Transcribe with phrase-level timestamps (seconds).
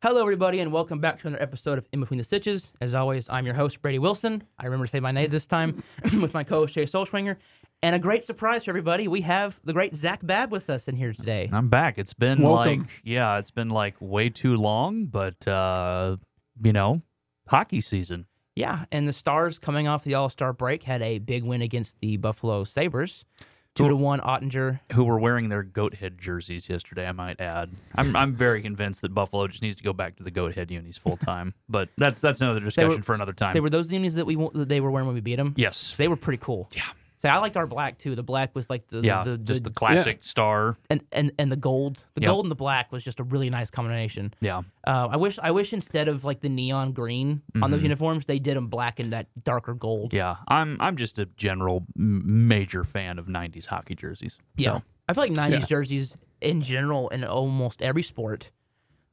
[0.00, 2.72] Hello, everybody, and welcome back to another episode of In Between the Stitches.
[2.80, 4.44] As always, I'm your host, Brady Wilson.
[4.56, 5.82] I remember to say my name this time
[6.20, 7.34] with my co host, Chase Olschwanger.
[7.82, 10.94] And a great surprise for everybody, we have the great Zac Babb with us in
[10.94, 11.50] here today.
[11.52, 11.98] I'm back.
[11.98, 12.82] It's been Welcome.
[12.82, 16.16] like yeah, it's been like way too long, but uh
[16.62, 17.02] you know,
[17.48, 18.26] hockey season.
[18.54, 21.98] Yeah, and the Stars coming off the All Star break had a big win against
[21.98, 23.24] the Buffalo Sabres.
[23.78, 24.80] Two to one, Oettinger.
[24.92, 27.70] Who were wearing their goat head jerseys yesterday, I might add.
[27.94, 30.70] I'm I'm very convinced that Buffalo just needs to go back to the goat head
[30.70, 31.54] unis full time.
[31.68, 33.52] but that's that's another discussion for another time.
[33.52, 35.54] Say, were those the unis that we that they were wearing when we beat them?
[35.56, 35.94] yes.
[35.96, 36.68] They were pretty cool.
[36.74, 36.82] Yeah.
[37.20, 38.14] Say, I liked our black too.
[38.14, 40.76] The black with like the Yeah, the, the, just the classic star.
[40.88, 41.96] and, and and the gold.
[42.14, 42.28] The Yep.
[42.30, 44.32] gold and the black was just a really nice combination.
[44.40, 44.62] Yeah.
[44.86, 48.38] Uh, I wish I wish instead of like the neon green on those uniforms, they
[48.38, 50.10] did them black and that darker gold.
[50.10, 50.16] Mm-hmm.
[50.16, 50.36] Yeah.
[50.46, 54.38] I'm I'm just a general major fan of 90s hockey jerseys.
[54.56, 54.80] Yeah.
[55.08, 55.66] I feel like '90s Yeah.
[55.66, 58.50] jerseys in general in almost every sport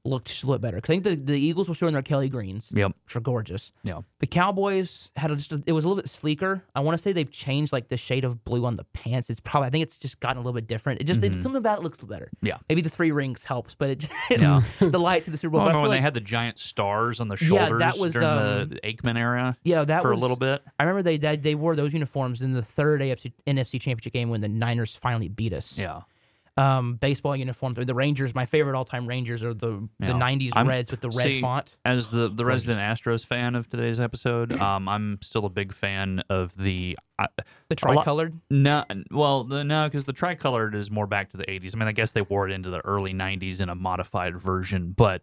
[0.05, 0.77] looked just a little better.
[0.77, 2.91] I think the, the Eagles were showing their Kelly greens, yep.
[3.05, 3.71] which are gorgeous.
[3.83, 4.01] Yeah.
[4.19, 6.63] The Cowboys had a, just a, it was a little bit sleeker.
[6.75, 9.29] I want to say they've changed like the shade of blue on the pants.
[9.29, 11.01] It's probably I think it's just gotten a little bit different.
[11.01, 12.25] It just it, something about it looks better.
[12.37, 12.47] Mm-hmm.
[12.47, 12.57] Yeah.
[12.69, 14.61] Maybe the three rings helps, but it Yeah.
[14.79, 15.61] the lights of the Super Bowl.
[15.61, 18.13] I remember when like- they had the giant stars on the shoulders Yeah, that was,
[18.13, 20.63] during um, the Aikman era yeah, that for was a little bit?
[20.79, 24.29] I remember they, they they wore those uniforms in the third AFC NFC Championship game
[24.29, 25.77] when the Niners finally beat us.
[25.77, 26.01] Yeah.
[26.57, 27.77] Um, baseball uniforms.
[27.85, 31.09] The Rangers, my favorite all time Rangers are the the '90s I'm- Reds with the
[31.09, 31.75] red see, font.
[31.83, 36.23] As the the resident Astros fan of today's episode, um, I'm still a big fan
[36.29, 36.97] of the.
[37.19, 37.27] I
[37.69, 38.39] The lot- tricolored.
[38.49, 41.75] no, well, the, no, because the tricolored is more back to the '80s.
[41.75, 44.93] I mean, I guess they wore it into the early '90s in a modified version,
[44.95, 45.21] but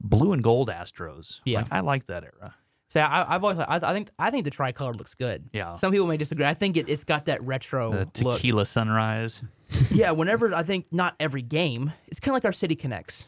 [0.00, 1.40] blue and gold Astros.
[1.44, 1.58] Yeah.
[1.60, 2.54] like, I like that era.
[2.90, 5.50] See, I, I've always I, I think I think the tricolor looks good.
[5.52, 5.74] Yeah.
[5.74, 6.46] Some people may disagree.
[6.46, 8.36] I think it, it's got that retro The look.
[8.38, 9.40] tequila sunrise.
[9.90, 10.12] Yeah.
[10.12, 13.26] Whenever I think not every game, it's kind of like our City Connects.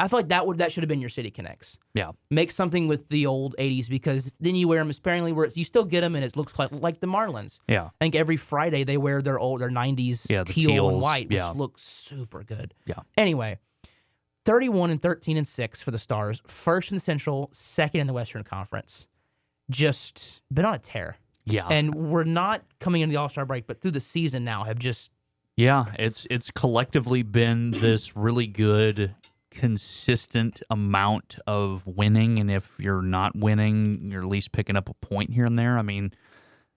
[0.00, 1.78] I feel like that would that should have been your City Connects.
[1.94, 5.56] Yeah, Make something with the old '80s because then you wear them sparingly, where it's,
[5.56, 7.60] you still get them and it looks like like the Marlins.
[7.68, 11.28] yeah, I think every Friday they wear their old their '90s Yeah, teal and white,
[11.30, 11.50] which yeah.
[11.50, 12.74] looks super good.
[12.84, 12.98] Yeah.
[13.16, 13.58] Anyway,
[14.46, 18.12] 31 and 13 and six for the Stars, first in the Central, second in the
[18.12, 19.06] Western Conference.
[19.68, 23.66] Just been on a tear, yeah, and we're not coming into the All Star break,
[23.66, 25.10] but through the season now have just
[25.56, 25.86] yeah.
[25.98, 29.14] It's it's collectively been this really good,
[29.50, 34.94] consistent amount of winning, and if you're not winning, you're at least picking up a
[34.94, 35.78] point here and there.
[35.78, 36.12] I mean,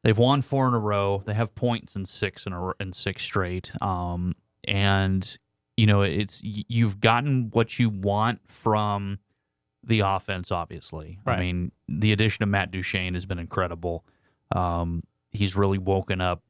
[0.03, 1.21] they've won four in a row.
[1.25, 3.71] They have points in six in a in six straight.
[3.83, 4.35] Um,
[4.67, 5.37] and
[5.79, 9.19] you know, it's you've gotten what you want from
[9.81, 10.51] the offense.
[10.51, 11.37] Obviously, Right.
[11.37, 14.03] I mean, the addition of Matt Duchene has been incredible.
[14.53, 16.43] Um, he's really woken up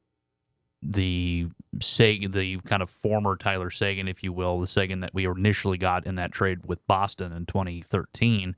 [0.82, 1.48] the
[1.80, 5.78] Seguin, the kind of former Tyler Seguin, if you will, the Seguin that we initially
[5.78, 8.56] got in that trade with Boston in 2013.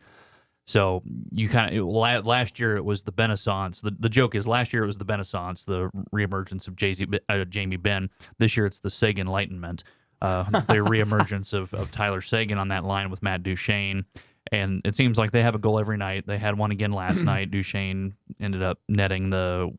[0.64, 3.82] So you kind of last year it was the Renaissance.
[3.82, 7.44] The the joke is last year it was the Renaissance, the reemergence of Jay-Z, uh,
[7.44, 8.10] Jamie Benn.
[8.38, 9.84] This year it's the Seguin Enlightenment,
[10.22, 14.06] uh, the reemergence of, of Tyler Seguin on that line with Matt Duchene.
[14.52, 16.26] And it seems like they have a goal every night.
[16.28, 17.52] They had one again last night.
[17.52, 19.72] Duchene ended up netting the,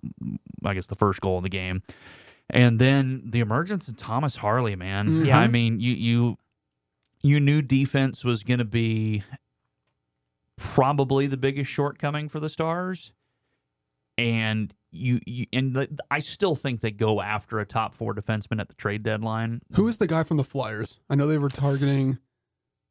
[0.65, 1.83] I guess, the first goal of the game.
[2.51, 5.25] And then the emergence of Thomas Harley, man.
[5.25, 5.39] Yeah.
[5.39, 6.39] I mean, you you
[7.23, 9.23] you knew defense was going to be
[10.57, 13.13] probably the biggest shortcoming for the Stars,
[14.23, 18.61] and you, you and the, I still think they go after a top four defenseman
[18.61, 19.61] at the trade deadline.
[19.75, 20.99] Who is the guy from the Flyers?
[21.11, 22.19] I know they were targeting.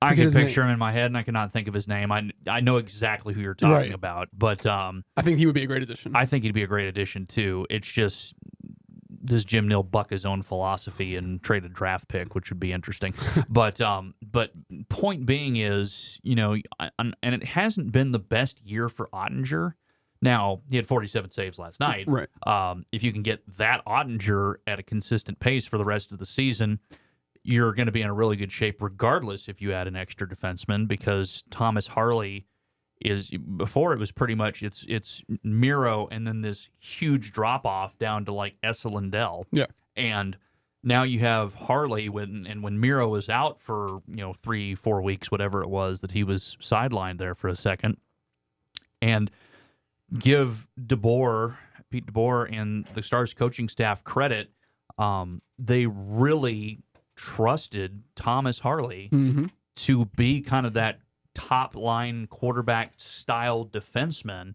[0.03, 0.47] I can his name.
[0.47, 2.11] picture him in my head, and I cannot think of his name.
[2.11, 3.93] I I know exactly who you're talking Right.
[3.93, 6.15] about, but um, I think he would be a great addition.
[6.15, 7.67] I think he'd be a great addition too.
[7.69, 8.33] It's just
[9.23, 12.73] does Jim Nill buck his own philosophy and trade a draft pick, which would be
[12.73, 13.13] interesting.
[13.49, 14.51] but um, but
[14.89, 16.55] point being is, you know,
[16.97, 19.73] and it hasn't been the best year for Oettinger.
[20.21, 22.05] Now he had 47 saves last night.
[22.07, 22.29] right.
[22.45, 26.19] Um, if you can get that Oettinger at a consistent pace for the rest of
[26.19, 26.79] the season,
[27.43, 30.27] you're going to be in a really good shape, regardless if you add an extra
[30.27, 32.45] defenseman, because Thomas Harley
[33.03, 37.97] is before it was pretty much it's it's Miro and then this huge drop off
[37.97, 39.47] down to like Esa Lindell.
[39.51, 39.65] Yeah.
[39.95, 40.37] And
[40.83, 45.01] now you have Harley when and when Miro was out for, you know, three, four
[45.01, 47.97] weeks, whatever it was, that he was sidelined there for a second.
[49.01, 49.31] And
[50.17, 51.55] give DeBoer,
[51.89, 54.49] Pete DeBoer and the Stars coaching staff credit.
[54.97, 56.79] Um, they really
[57.15, 60.99] trusted Thomas Harley hmm to be kind of that
[61.33, 64.53] top line quarterback style defenseman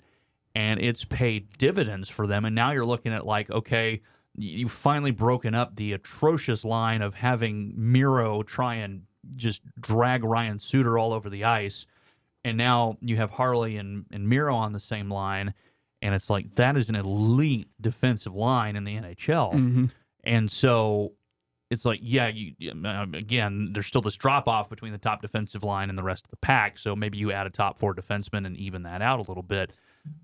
[0.55, 4.03] and it's paid dividends for them and now you're looking at like okay
[4.37, 9.03] you've finally broken up the atrocious line of having Miro try and
[9.35, 11.87] just drag Ryan Suter all over the ice.
[12.47, 15.53] And now you have Harley and, and Miro on the same line.
[16.01, 19.53] And it's like that is an elite defensive line in the NHL.
[19.55, 19.91] Mhm.
[20.23, 21.13] And so
[21.71, 22.55] it's like, yeah, you
[22.85, 26.25] um, again, there's still this drop off between the top defensive line and the rest
[26.25, 26.79] of the pack.
[26.79, 29.73] So maybe you add a top four defenseman and even that out a little bit.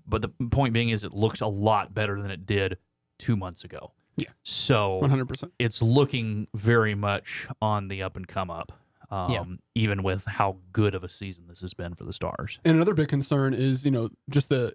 [0.07, 2.77] But the point being is, it looks a lot better than it did
[3.19, 3.91] two months ago.
[4.15, 4.29] Yeah.
[4.43, 5.51] So 100%.
[5.59, 8.71] it's looking very much on the up and come up.
[9.13, 9.43] Um, Yeah.
[9.75, 12.59] Even with how good of a season this has been for the Stars.
[12.65, 14.73] And another big concern is, you know, just the,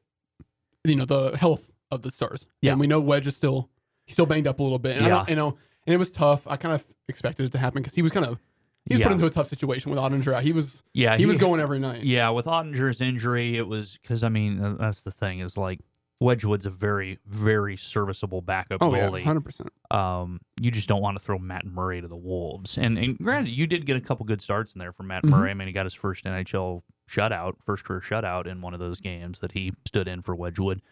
[0.85, 2.46] you know, the health of the stars.
[2.62, 2.73] Yeah.
[2.73, 3.70] And we know Wedge is still,
[4.06, 4.96] he's still banged up a little bit.
[4.96, 5.14] And I Yeah.
[5.17, 5.56] don't, you know,
[5.87, 6.46] and it was tough.
[6.46, 8.38] I kind of expected it to happen because he was kind of,
[8.85, 9.06] he was Yeah.
[9.06, 10.43] put into a tough situation with Oettinger out.
[10.43, 12.05] He was, Yeah, he, was going every night.
[12.05, 15.81] Yeah, with Oettinger's injury, it was because I mean uh, that's the thing is like
[16.20, 19.09] Wedgwood's a very very serviceable backup Oh, yeah.
[19.09, 19.25] goalie.
[19.25, 19.69] 100%.
[19.97, 22.76] um, you just don't want to throw Matt Murray to the wolves.
[22.76, 25.31] And and granted, you did get a couple good starts in there from Matt Mhm.
[25.31, 25.50] Murray.
[25.50, 29.00] I mean, he got his first NHL shutout, first career shutout in one of those
[29.00, 30.82] games that he stood in for Wedgwood.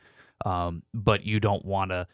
[0.45, 2.07] Um, but you don't want to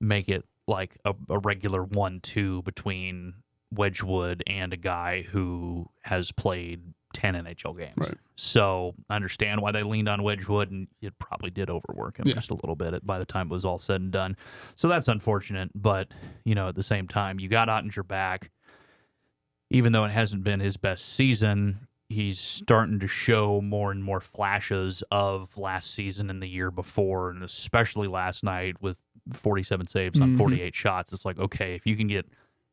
[0.00, 3.34] make it like a, a regular one-two between
[3.76, 6.82] Wedgwood and a guy who has played
[7.12, 7.94] ten NHL games.
[7.96, 8.18] Right.
[8.36, 12.34] So I understand why they leaned on Wedgwood, and it probably did overwork him Yeah.
[12.34, 14.36] just a little bit by the time it was all said and done.
[14.74, 16.08] So that's unfortunate, but
[16.44, 18.50] you know, at the same time, you got Oettinger back.
[19.70, 24.20] Even though it hasn't been his best season, he's starting to show more and more
[24.20, 28.98] flashes of last season and the year before, and especially last night with
[29.32, 30.38] 47 saves on Mhm.
[30.38, 31.12] 48 shots.
[31.12, 32.26] It's like, okay, if you can get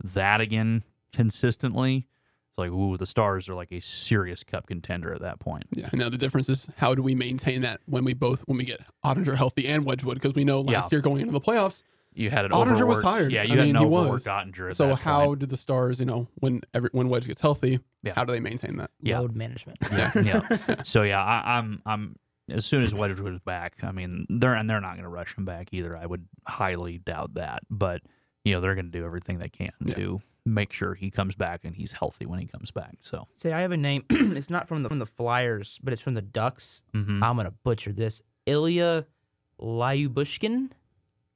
[0.04, 0.84] that again
[1.14, 2.08] consistently,
[2.50, 5.64] it's like, ooh, the Stars are like a serious cup contender at that point.
[5.72, 5.90] Yeah.
[5.94, 8.82] Now the difference is how do we maintain that when we both, when we get
[9.06, 10.16] Oettinger healthy and Wedgwood?
[10.16, 10.98] Because we know last Yeah.
[10.98, 13.32] year going into the playoffs, You had an Oettinger was tired.
[13.32, 14.02] Yeah, you I had mean, an he was.
[14.02, 14.68] overworked Oettinger.
[14.72, 15.40] At so that how point.
[15.40, 18.14] do the stars, you know, when every, when Wedge gets healthy, Yeah.
[18.16, 18.92] how do they maintain that?
[19.02, 19.20] Yeah.
[19.20, 19.78] Load management.
[19.92, 20.12] Yeah.
[20.22, 20.82] yeah.
[20.84, 22.16] So yeah, I, I'm I'm
[22.50, 25.38] as soon as Wedgwood is back, I mean they're and they're not going to rush
[25.38, 25.96] him back either.
[25.96, 28.02] I would highly doubt that, but
[28.44, 29.94] you know they're going to do everything they can Yeah.
[29.94, 32.96] to make sure he comes back and he's healthy when he comes back.
[33.02, 34.04] So Say I have a name.
[34.10, 36.82] it's not from the from the Flyers, but it's from the Ducks.
[36.96, 37.22] mhm.
[37.24, 38.22] I'm gonna butcher this.
[38.48, 39.06] Ilya
[39.62, 40.72] Lyubushkin.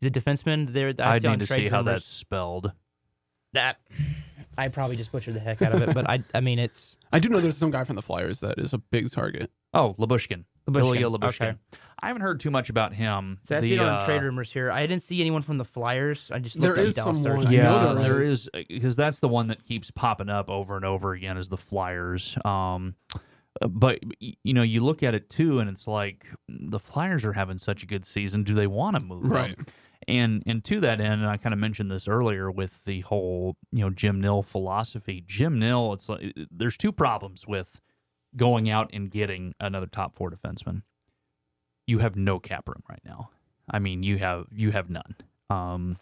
[0.02, 0.74] He's a defenseman.
[0.74, 2.72] There, I I see need to trade see how that's spelled.
[3.54, 3.78] that.
[4.57, 7.19] I probably just butchered the heck out of it, but I I mean it's I
[7.19, 9.52] do know there's some guy from the Flyers that is a big target.
[9.74, 10.46] Oh, Lyubushkin.
[10.69, 10.81] Lyubushkin.
[10.81, 11.50] Ilya Lyubushkin.
[11.50, 11.53] Okay.
[12.00, 13.39] I haven't heard too much about him.
[13.45, 14.71] So I The, see it on uh, trade rumors here.
[14.71, 16.29] I didn't see anyone from the Flyers.
[16.33, 17.44] I just looked There up is Dallas Stars.
[17.44, 18.50] someone- I yeah, know there there is.
[18.53, 21.57] is because that's the one that keeps popping up over and over again is the
[21.57, 22.38] Flyers.
[22.45, 22.95] Um,
[23.69, 27.57] but you know, you look at it too, and it's like the Flyers are having
[27.57, 28.44] such a good season.
[28.44, 29.23] Do they want to move?
[29.23, 29.31] them?
[29.31, 29.57] Right.
[30.07, 33.56] And and to that end, and I kind of mentioned this earlier with the whole
[33.71, 35.23] you know Jim Nill philosophy.
[35.25, 37.81] Jim Nill, it's like there's two problems with
[38.35, 40.81] going out and getting another top four defenseman.
[41.87, 43.29] You have no cap room right now.
[43.69, 45.15] I mean, you have you have none.
[45.49, 45.97] Um,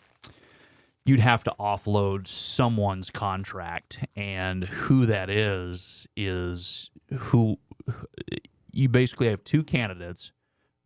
[1.06, 6.90] you'd have to offload someone's contract, and who that is is
[7.20, 7.58] who
[8.72, 10.32] you basically have two candidates,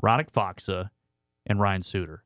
[0.03, 0.89] Radek Faksa
[1.45, 2.23] and Ryan Suter.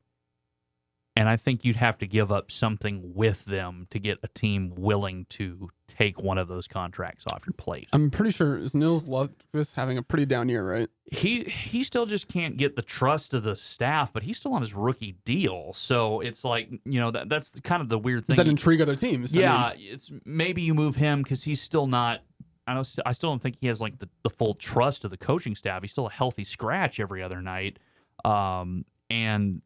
[1.14, 4.72] And I think you'd have to give up something with them to get a team
[4.74, 7.88] willing to take one of those contracts off your plate.
[7.92, 10.88] I'm pretty sure is Nils Lundqvist having a pretty down year, right?
[11.04, 14.62] He he still just can't get the trust of the staff, but he's still on
[14.62, 15.72] his rookie deal.
[15.74, 18.36] So it's like you know that that's the, kind of the weird thing.
[18.36, 19.36] Does that intrigue other teams?
[19.36, 22.22] I yeah, mean, it's maybe you move him because he's still not.
[22.66, 22.88] I don't.
[23.04, 25.82] I still don't think he has like the, the full trust of the coaching staff.
[25.82, 27.78] He's still a healthy scratch every other night,
[28.24, 29.60] um, and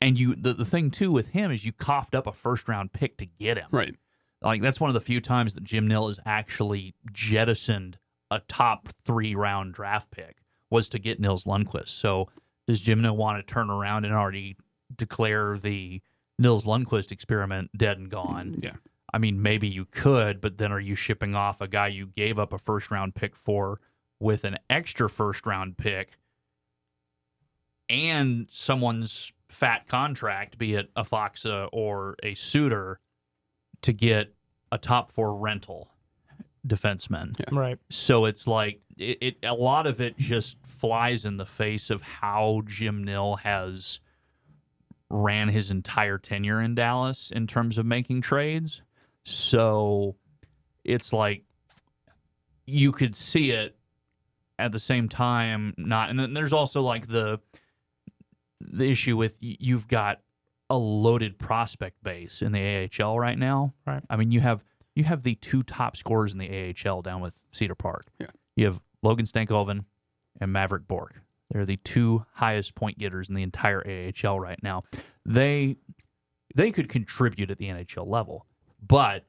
[0.00, 2.92] and you the, the thing too with him is you coughed up a first round
[2.92, 3.68] pick to get him.
[3.70, 3.94] right.
[4.42, 7.98] Like that's one of the few times that Jim Nill has actually jettisoned
[8.30, 10.36] a top three round draft pick
[10.70, 11.88] was to get Nils Lundqvist.
[11.88, 12.28] So
[12.68, 14.56] does Jim Nill want to turn around and already
[14.94, 16.02] declare the
[16.38, 18.56] Nils Lundqvist experiment dead and gone?
[18.58, 18.74] Yeah.
[19.12, 22.38] I mean, maybe you could, but then are you shipping off a guy you gave
[22.38, 23.80] up a first round pick for
[24.20, 26.18] with an extra first round pick
[27.88, 33.00] and someone's fat contract, be it a Faksa or a Suter,
[33.82, 34.34] to get
[34.70, 35.88] a top four rental
[36.66, 37.34] defenseman?
[37.50, 37.78] Right.
[37.90, 42.02] So it's like it, it a lot of it just flies in the face of
[42.02, 44.00] how Jim Nill has
[45.08, 48.82] ran his entire tenure in Dallas in terms of making trades.
[49.24, 50.16] So
[50.84, 51.44] it's like
[52.66, 53.74] you could see it
[54.58, 57.38] at the same time not and then there's also like the
[58.60, 60.20] the issue with you've got
[60.68, 63.74] a loaded prospect base in the AHL right now.
[63.86, 64.02] Right.
[64.10, 67.34] I mean you have you have the two top scorers in the AHL down with
[67.52, 68.06] Cedar Park.
[68.18, 68.28] Yeah.
[68.56, 69.84] You have Logan Stankoven
[70.40, 71.20] and Mavrik Bourque.
[71.50, 74.82] They're the two highest point getters in the entire AHL right now.
[75.24, 75.76] They
[76.54, 78.46] they could contribute at the NHL level,
[78.84, 79.26] but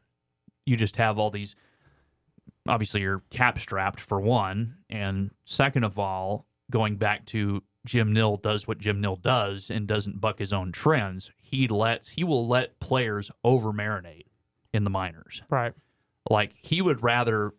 [0.65, 1.55] you just have all these
[2.67, 8.35] obviously you're cap strapped for one, and second of all, going back to Jim Nill
[8.37, 11.31] does what Jim Nill does and doesn't buck his own trends.
[11.41, 14.25] He lets he will let players over marinate
[14.73, 15.41] in the minors.
[15.49, 15.73] Right.
[16.29, 17.53] Like he would rather.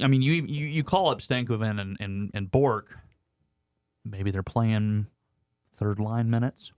[0.00, 2.96] I mean, you you, you call up Stankoven and, and and Bourque.
[4.04, 5.06] Maybe they're playing
[5.76, 6.72] third line minutes.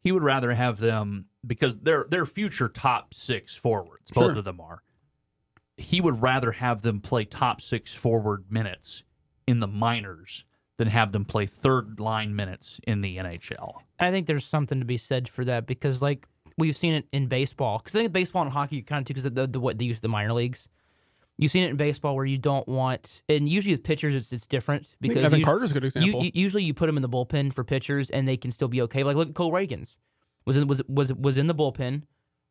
[0.00, 4.10] He would rather have them because they're they're future top six forwards.
[4.10, 4.82] Both of them are.
[5.76, 9.04] He would rather have them play top six forward minutes
[9.46, 10.44] in the minors
[10.78, 13.74] than have them play third line minutes in the NHL.
[13.98, 16.26] I think there's something to be said for that because, like,
[16.58, 17.78] we've seen it in baseball.
[17.78, 20.00] Because I think baseball and hockey kind of too, because the, the what they use
[20.00, 20.68] the minor leagues.
[21.38, 24.46] You've seen it in baseball where you don't want, and usually with pitchers, it's it's
[24.46, 26.24] different I think because Evan you- Carter's a good you, example.
[26.24, 28.80] you- usually you put them in the bullpen for pitchers and they can still be
[28.82, 29.02] okay.
[29.04, 29.96] Like look at Cole Ragans
[30.46, 32.04] was in, was was was in the bullpen,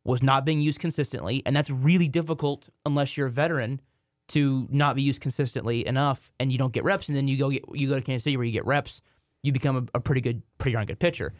[0.04, 3.80] was not being used consistently, and that's really difficult unless you're a veteran
[4.28, 7.50] to not be used consistently enough, and you don't get reps, and then you go
[7.50, 9.00] get you go to Kansas City where you get reps,
[9.42, 11.32] you become a, a pretty good, pretty darn good pitcher.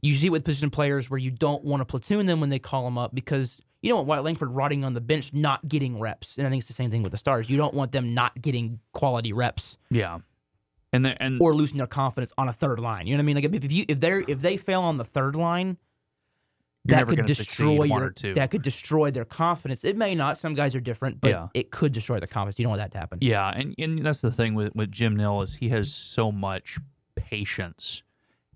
[0.00, 2.58] You see it with position players where you don't want to platoon them when they
[2.58, 6.00] call them up because you don't want Wyatt Langford rotting on the bench not getting
[6.00, 7.48] reps, and I think it's the same thing with the Stars.
[7.48, 10.18] You don't want them not getting quality reps Yeah,
[10.92, 13.06] and and or losing their confidence on a third line.
[13.06, 13.36] You know what I mean?
[13.36, 15.78] Like if you if they if they fail on the third line,
[16.84, 18.34] You're that never could gonna destroy one your or two.
[18.34, 19.84] that could destroy their confidence.
[19.84, 20.36] It may not.
[20.38, 21.48] Some guys are different, but Yeah.
[21.54, 22.58] it could destroy their confidence.
[22.58, 23.18] You don't want that to happen.
[23.22, 26.78] Yeah, and, and that's the thing with, with Jim Nill is he has so much
[27.14, 28.02] patience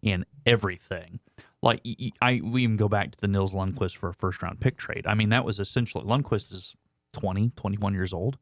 [0.03, 1.21] in everything.
[1.63, 4.43] Like y- y- I, we even go back to the Nils Lundqvist for a first
[4.43, 5.07] round pick trade.
[5.07, 6.75] I mean, that was essentially Lundqvist is
[7.13, 8.39] 20, 21 years old.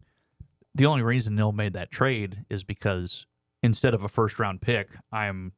[0.74, 3.26] The only reason Nill made that trade is because
[3.62, 5.52] instead of a first round pick, I'm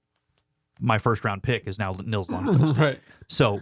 [0.80, 2.76] my first round pick is now Nils Lundqvist.
[2.80, 3.00] right.
[3.28, 3.60] So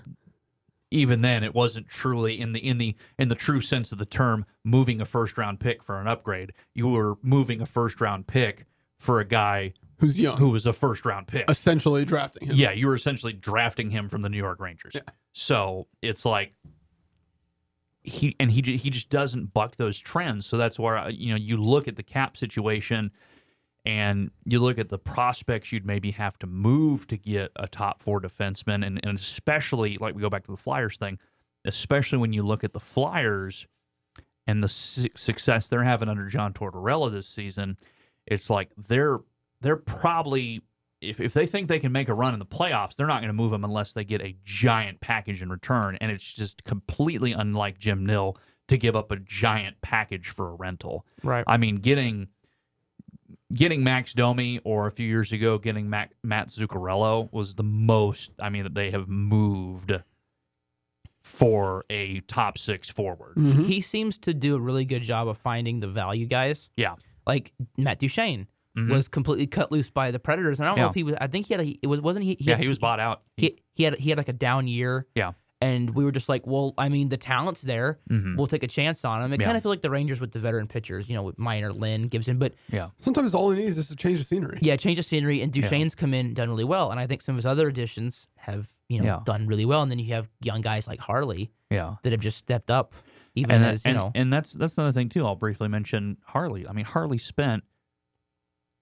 [0.95, 4.07] even then, it wasn't truly in the in the in the true sense of the
[4.07, 6.53] term moving a first round pick for an upgrade.
[6.75, 8.67] You were moving a first round pick
[8.99, 10.39] for a guy Who's young?
[10.39, 11.51] who was a first round pick.
[11.51, 12.57] essentially drafting him.
[12.57, 14.93] Yeah, you were essentially drafting him from the New York Rangers.
[14.95, 15.03] Yeah.
[15.33, 16.55] So it's like
[18.03, 20.47] he and he he just doesn't buck those trends.
[20.47, 23.11] So that's where you know you look at the cap situation
[23.87, 28.03] and you look at the prospects you'd maybe have to move to get a top
[28.03, 31.19] four defenseman, and, and especially like we go back to the Flyers thing,
[31.65, 33.67] especially when you look at the Flyers
[34.47, 37.77] and the su- success they're having under John Tortorella this season,
[38.27, 39.21] it's like they're
[39.61, 40.63] they're probably
[41.01, 43.29] if, if they think they can make a run in the playoffs, they're not going
[43.29, 45.99] to move him unless they get a giant package in return.
[46.01, 48.39] And it's just completely unlike Jim Nill
[48.69, 51.05] to give up a giant package for a rental.
[51.23, 51.45] Right.
[51.47, 52.29] I mean, getting
[53.53, 58.31] getting Max Domi or a few years ago getting Mac, Matt Zuccarello was the most.
[58.41, 59.93] I mean, that they have moved
[61.23, 63.35] for a top six forward.
[63.37, 63.67] Mhm.
[63.67, 66.69] He seems to do a really good job of finding the value guys.
[66.77, 66.95] Yeah.
[67.27, 68.47] Like Matt Duchene
[68.77, 68.91] Mhm.
[68.91, 70.59] was completely cut loose by the Predators.
[70.61, 71.15] And I don't know if he was.
[71.21, 71.61] I think he had.
[71.63, 72.35] A, it was wasn't he?
[72.39, 73.23] he yeah, had- he was bought out.
[73.37, 75.07] He, he had he had like a down year.
[75.15, 75.33] Yeah.
[75.65, 77.99] And we were just like, well, I mean, the talent's there.
[78.11, 78.37] Mhm.
[78.37, 79.33] We'll take a chance on him.
[79.33, 79.47] It Yeah.
[79.47, 82.09] kind of feel like the Rangers with the veteran pitchers, you know, with Minor, Lynn,
[82.09, 82.39] Gibson.
[82.39, 82.91] But Yeah.
[82.99, 84.59] Sometimes all he needs is to change the scenery.
[84.63, 86.91] yeah, change of scenery, and Duchene's come in done really well.
[86.91, 89.21] And I think some of his other additions have you know Yeah.
[89.25, 89.83] done really well.
[89.83, 91.95] And then you have young guys like Harley Yeah.
[92.03, 92.93] that have just stepped up,
[93.35, 94.13] even and, that- as you and, know.
[94.15, 95.25] and that's that's another thing too.
[95.25, 96.69] I'll briefly mention Harley.
[96.69, 97.65] I mean, Harley spent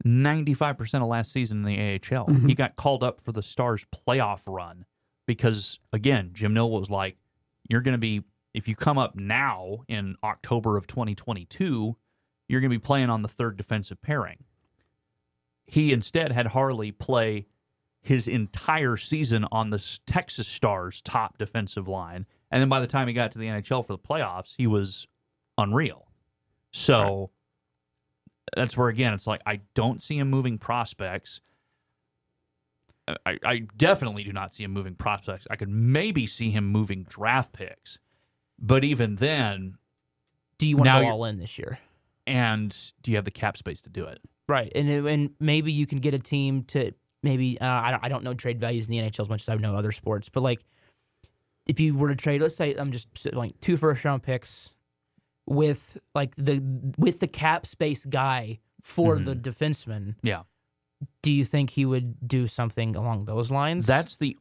[0.05, 2.27] ninety five percent of last season in the AHL.
[2.27, 2.49] Mhm.
[2.49, 4.85] He got called up for the Stars playoff run
[5.27, 7.17] because again, Jim Nill was like,
[7.69, 8.23] "You're going to be
[8.55, 11.97] if you come up now in October of 2022,
[12.49, 14.45] you're going to be playing on the third defensive pairing."
[15.67, 17.47] He instead had Harley play
[18.03, 22.27] his entire season on the Texas Stars top defensive line.
[22.51, 25.07] And then by the time he got to the NHL for the playoffs, he was
[25.57, 26.09] unreal.
[26.73, 27.31] So
[28.57, 31.41] that's where, again, it's like I don't see him moving prospects.
[33.27, 35.47] I, I definitely do not see him moving prospects.
[35.51, 37.99] I could maybe see him moving draft picks.
[38.59, 39.77] But even then,
[40.59, 41.79] Do you want to go all in this year?
[42.27, 44.21] and do you have the cap space to do it?
[44.49, 46.93] Right, and and maybe you can get a team to
[47.23, 49.49] maybe uh, I don't I don't know trade values in the NHL as much as
[49.49, 50.61] I know other sports, but like
[51.67, 54.71] if you were to trade, let's say I'm just like two first round picks
[55.47, 56.63] with like the
[56.99, 60.43] with the cap space guy for the defenseman, Yeah.
[61.23, 63.87] Do you think he would do something along those lines?
[63.87, 64.37] That's the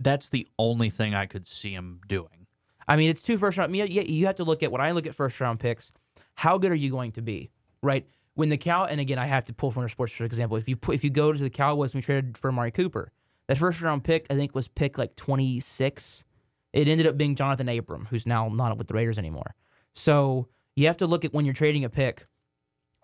[0.00, 2.46] that's the only thing I could see him doing.
[2.86, 3.74] I mean, it's two first round.
[3.74, 5.92] You, you have to look at when I look at first round picks.
[6.34, 7.50] How good are you going to be,
[7.82, 8.06] right?
[8.34, 10.56] When the cow, and again, I have to pull from a sports for example.
[10.56, 13.12] If you put, if you go to the Cowboys and we traded for Amari Cooper,
[13.46, 16.24] that first round pick I think was pick like twenty six.
[16.72, 19.54] It ended up being Jonathan Abram, who's now not with the Raiders anymore.
[19.94, 22.26] So you have to look at when you're trading a pick,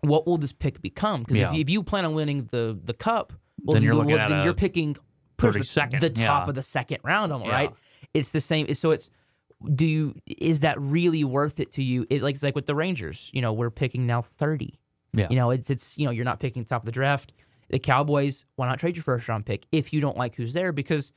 [0.02, 1.22] what will this pick become?
[1.22, 1.48] Because Yeah.
[1.48, 4.18] if, you, if you plan on winning the the cup, well, Then you're well, looking
[4.18, 4.96] at then you're picking
[5.36, 6.48] pretty 32nd, the top yeah.
[6.48, 7.54] of the second round, almost, Yeah.
[7.54, 7.70] right?
[8.14, 8.72] It's the same.
[8.74, 9.10] So it's
[9.74, 12.06] do you is that really worth it to you?
[12.08, 13.30] It, like it's like with the Rangers.
[13.32, 14.80] You know, we're picking now thirty.
[15.12, 15.26] Yeah.
[15.28, 17.32] You know, it's it's you know you're not picking top of the draft.
[17.68, 20.72] The Cowboys, why not trade your first round pick if you don't like who's there?
[20.72, 21.12] Because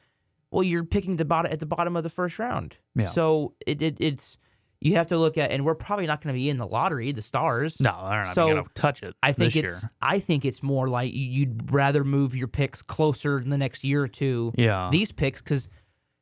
[0.52, 2.76] well, you're picking the bottom at the bottom of the first round.
[2.96, 3.08] Yeah.
[3.08, 4.38] So it, it it's
[4.84, 7.12] you have to look at, and we're probably not going to be in the lottery,
[7.12, 7.80] the stars.
[7.80, 8.34] No, they're not know.
[8.34, 9.16] So, going to touch it.
[9.24, 9.92] I think it's year.
[10.02, 13.84] I think it's more like you- you'd rather move your picks closer in the next
[13.84, 14.52] year or two.
[14.58, 14.90] Yeah.
[14.92, 15.68] These picks, because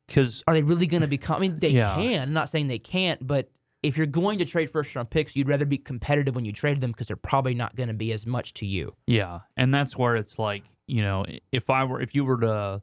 [0.08, 1.38] because are they really going to become?
[1.38, 1.96] I mean, they Yeah.
[1.96, 2.22] can.
[2.22, 3.50] I'm not saying they can't, but
[3.82, 6.82] if you're going to trade first round picks, you'd rather be competitive when you trade
[6.82, 8.94] them because they're probably not going to be as much to you.
[9.08, 12.82] Yeah, and that's where it's like, you know, if I were, if you were to,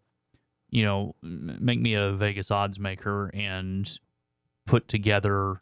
[0.71, 3.89] you know, make me a Vegas odds maker and
[4.67, 5.61] put together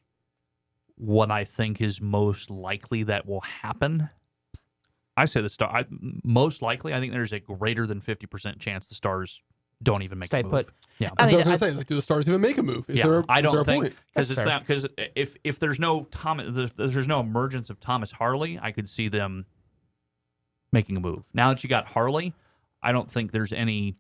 [0.97, 4.09] what I think is most likely that will happen,
[5.17, 5.69] I say the star.
[5.75, 5.85] I,
[6.25, 9.43] most likely, I think there's a greater than fifty percent chance the Stars
[9.83, 10.53] don't even make Stay a move.
[10.53, 10.69] put.
[10.99, 12.87] Yeah, I I, was gonna I- say, like, do the Stars even make a move?
[12.89, 13.21] Is yeah, there?
[13.21, 14.47] a- I don't a think because it's fair.
[14.47, 18.73] not because if if there's no Thomas if there's no emergence of Thomas Harley, I
[18.73, 19.45] could see them
[20.73, 21.25] making a move.
[21.35, 22.35] Now that you got Harley,
[22.83, 23.97] I don't think there's any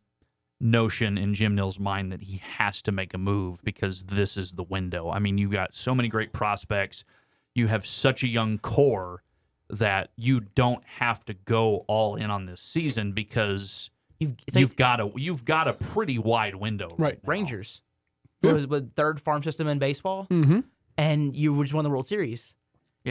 [0.60, 4.52] notion in Jim Nill's mind that he has to make a move because this is
[4.52, 5.10] the window.
[5.10, 7.04] I mean, you got so many great prospects.
[7.54, 9.22] You have such a young core
[9.68, 14.60] that you don't have to go all in on this season because You've, it's like
[14.60, 16.94] you've got a you've got a pretty wide window.
[16.96, 17.18] Right.
[17.22, 17.28] now.
[17.30, 17.82] Rangers.
[18.42, 18.48] Yeah.
[18.50, 20.60] What was it, what, third farm system in baseball, Mm-hmm.
[20.96, 22.54] and you just won the World Series.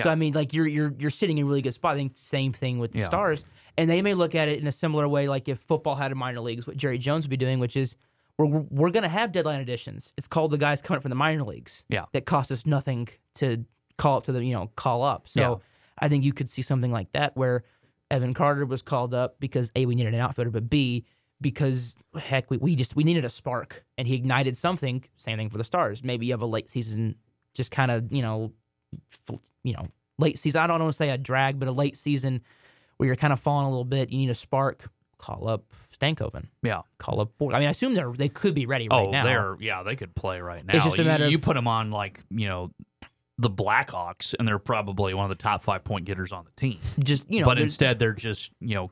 [0.01, 1.93] So I mean, like you're you're you're sitting in a really good spot.
[1.93, 3.05] I think same thing with the Yeah.
[3.07, 3.45] Stars,
[3.77, 6.15] and they may look at it in a similar way, like if football had a
[6.15, 7.95] minor leagues, what Jerry Jones would be doing, which is
[8.37, 10.11] we're we're, going to have deadline additions.
[10.17, 11.83] It's called the guys coming from the minor leagues.
[11.89, 12.05] Yeah.
[12.13, 13.65] that cost us nothing to
[13.97, 15.27] call up to the you know call up.
[15.27, 15.55] So Yeah.
[15.99, 17.63] I think you could see something like that where
[18.11, 21.05] Evan Carter was called up because a we needed an outfielder, but b
[21.41, 25.03] because heck we, we just we needed a spark and he ignited something.
[25.17, 26.03] Same thing for the Stars.
[26.03, 27.15] Maybe you have a late season,
[27.53, 28.51] just kind of you know,
[29.63, 30.61] you know late season.
[30.61, 32.41] I don't want to say a drag, but a late season
[32.97, 34.11] where you're kind of falling a little bit.
[34.11, 34.89] You need a spark.
[35.17, 35.63] Call up
[35.97, 36.47] Stankoven.
[36.61, 36.81] Yeah.
[36.97, 37.37] Call up.
[37.37, 37.53] Boyd.
[37.53, 39.23] I mean, I assume they're they could be ready right oh, now.
[39.23, 40.75] they're yeah, they could play right now.
[40.75, 42.71] It's just a you, matter you of- put them on like you know
[43.37, 46.79] the Blackhawks, and they're probably one of the top five point getters on the team.
[46.99, 48.91] just you know, but instead, they're just you know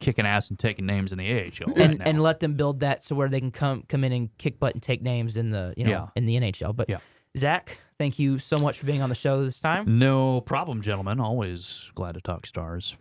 [0.00, 1.68] kicking ass and taking names in the AHL.
[1.68, 4.36] right and and let them build that so where they can come come in and
[4.38, 6.06] kick butt and take names in the you know Yeah.
[6.16, 6.74] in the NHL.
[6.74, 6.98] But Yeah.
[7.36, 9.98] Zac, thank you so much for being on the show this time.
[9.98, 11.20] no problem, gentlemen.
[11.20, 12.96] Always glad to talk stars.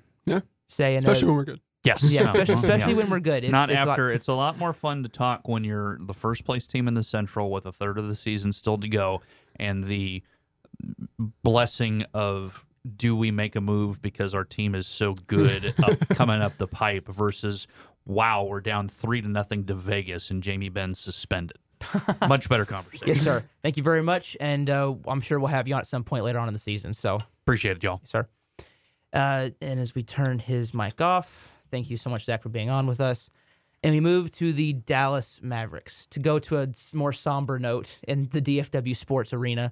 [0.70, 1.62] Say another, Especially when we're good.
[1.84, 2.98] Yes, yeah, especially, especially yeah.
[2.98, 3.44] when we're good.
[3.46, 4.12] It's, Not it's a lot- after.
[4.12, 7.04] it's a lot more fun to talk when you're the first place team in the
[7.04, 9.22] Central with a third of the season still to go,
[9.56, 10.22] and the
[11.44, 16.42] blessing of do we make a move because our team is so good up, coming
[16.42, 17.68] up the pipe versus
[18.06, 21.58] wow we're down three to nothing to Vegas and Jamie Benn suspended.
[22.28, 23.10] Much better conversation.
[23.10, 23.44] yes, sir.
[23.62, 26.24] Thank you very much, and uh, I'm sure we'll have you on at some point
[26.24, 26.92] later on in the season.
[26.94, 28.02] So, Appreciate it, y'all.
[28.08, 28.28] sir.
[29.14, 32.70] Uh, and as we turn his mic off, thank you so much, Zac, for being
[32.70, 33.30] on with us.
[33.84, 38.28] And we move to the Dallas Mavericks to go to a more somber note in
[38.32, 39.72] the DFW sports arena.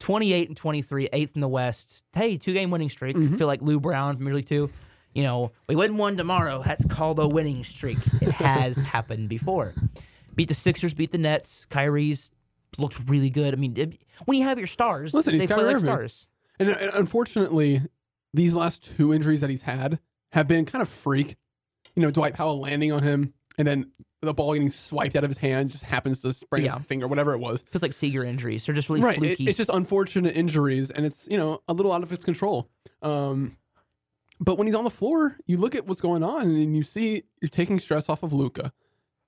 [0.00, 2.02] 28 and 23, eighth in the West.
[2.12, 3.16] Hey, two game winning streak.
[3.16, 4.68] I feel like Lou Brown from Two.
[5.14, 6.62] You know, we win one tomorrow.
[6.64, 7.98] That's called a winning streak.
[8.20, 9.74] It has happened before.
[10.34, 11.66] Beat the Sixers, beat the Nets.
[11.70, 12.30] Kyrie's
[12.78, 13.52] looked really good.
[13.54, 15.88] I mean, it- when you have your stars, Listen, he's they play Kyrie like Irving.
[15.90, 16.26] stars.
[16.58, 17.82] And, uh, unfortunately,
[18.34, 19.98] these last two injuries that he's had
[20.32, 21.36] have been kind of freak.
[21.94, 23.90] You know, Dwight Powell landing on him, and then
[24.22, 26.78] the ball getting swiped out of his hand just happens to sprain Yeah.
[26.78, 27.62] his finger, whatever it was.
[27.70, 28.64] feels like Seager injuries.
[28.64, 29.20] They're just really right.
[29.22, 32.70] it- it's just unfortunate injuries, and it's you know a little out of his control.
[33.02, 33.56] Um,
[34.40, 37.24] but when he's on the floor, you look at what's going on, and you see
[37.42, 38.72] you're taking stress off of Luka.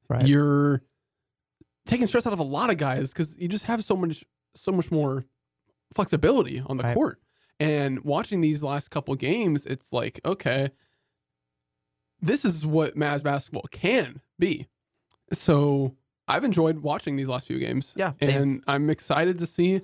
[0.09, 0.27] Right.
[0.27, 0.83] You're
[1.87, 4.73] taking stress out of a lot of guys because you just have so much so
[4.73, 5.25] much more
[5.93, 6.95] flexibility on the Right.
[6.95, 7.21] court.
[7.61, 10.71] And watching these last couple games, it's like okay,
[12.21, 14.67] this is what Mavs basketball can be.
[15.33, 15.95] So
[16.27, 17.95] I've enjoyed watching these last few games.
[17.97, 19.83] Yeah, and I'm excited to see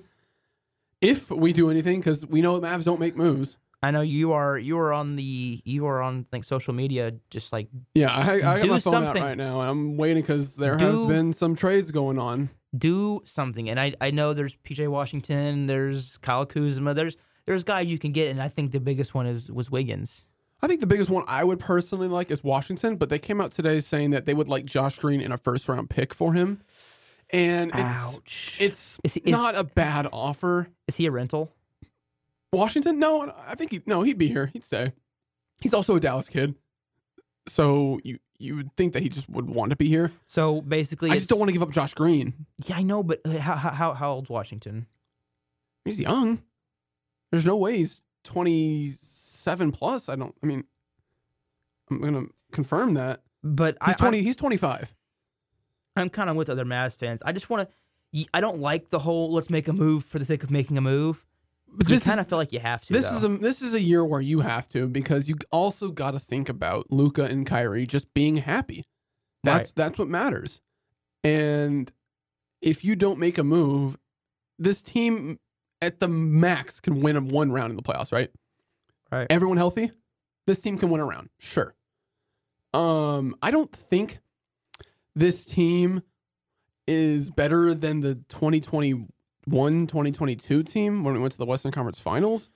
[1.01, 3.57] if we do anything because we know the Mavs don't make moves.
[3.83, 7.51] I know you are you are on the you are on like social media just
[7.51, 9.23] like Yeah, I, I got my phone something.
[9.23, 9.61] out right now.
[9.61, 12.51] I'm waiting because there has been some trades going on.
[12.77, 13.69] Do something.
[13.69, 17.17] And I, I know there's PJ Washington, there's Kyle Kuzma, there's
[17.51, 20.23] there's guys you can get, and I think the biggest one is was Wiggins.
[20.61, 23.51] I think the biggest one I would personally like is Washington, but they came out
[23.51, 26.61] today saying that they would like Josh Green in a first round pick for him.
[27.29, 28.57] And it's Ouch.
[28.61, 30.69] it's Is he- is- not a bad offer.
[30.87, 31.51] Is he a rental?
[32.53, 32.99] Washington?
[32.99, 34.47] No, I think he no, he'd be here.
[34.53, 34.93] He'd stay.
[35.61, 36.55] He's also a Dallas kid.
[37.47, 40.11] So you you would think that he just would want to be here.
[40.27, 42.45] So basically, I just don't want to give up Josh Green.
[42.65, 44.85] Yeah, I know, but uh, how how how, how old's Washington?
[45.85, 46.41] He's young.
[47.31, 50.09] There's no way he's 27 plus.
[50.09, 50.63] I don't I mean
[51.89, 53.21] I'm going to confirm that.
[53.43, 54.95] But He's I, 20 he's 25.
[55.95, 57.21] I'm kind of with other Mavs fans.
[57.25, 57.67] I just want
[58.13, 58.25] to.
[58.33, 60.81] I don't like the whole let's make a move for the sake of making a
[60.81, 61.25] move.
[61.73, 62.93] But you this kind of feel like you have to.
[62.93, 63.15] this though.
[63.17, 66.19] is a this is a year where you have to because you also got to
[66.19, 68.85] think about Luka and Kyrie just being happy.
[69.43, 69.71] That's Right.
[69.75, 70.61] that's what matters.
[71.23, 71.91] And
[72.61, 73.97] if you don't make a move,
[74.59, 75.39] this team
[75.81, 78.29] at the max can win a one round in the playoffs, right?
[79.11, 79.27] Right.
[79.29, 79.91] Everyone healthy,
[80.47, 81.75] this team can win a round, sure.
[82.73, 84.19] Um, I don't think
[85.15, 86.03] this team
[86.87, 89.07] is better than the 2021
[89.87, 92.49] 2022 team when we went to the Western Conference Finals.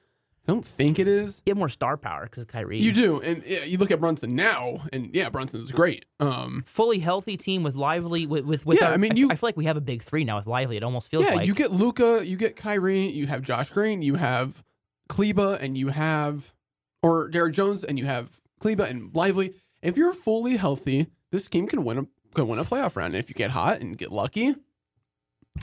[0.48, 1.42] I don't think it is.
[1.46, 2.80] you have more star power because Kyrie.
[2.80, 6.06] You do, and yeah, you look at Brunson now, and yeah, Brunson's great.
[6.20, 9.36] Um, fully healthy team with Lively with with, with Yeah, our- I mean, you- I
[9.36, 10.78] feel like we have a big three now with Lively.
[10.78, 14.02] It almost feels yeah, like you get Luka, you get Kyrie, you have Josh Green,
[14.04, 14.64] you have
[15.10, 16.54] Kleber, and you have
[17.02, 19.54] or Derrick Jones, and you have Kleber and Lively.
[19.82, 22.06] If you're fully healthy, this team can win a
[22.36, 23.16] can win a playoff round.
[23.16, 24.56] And if you get hot and get lucky,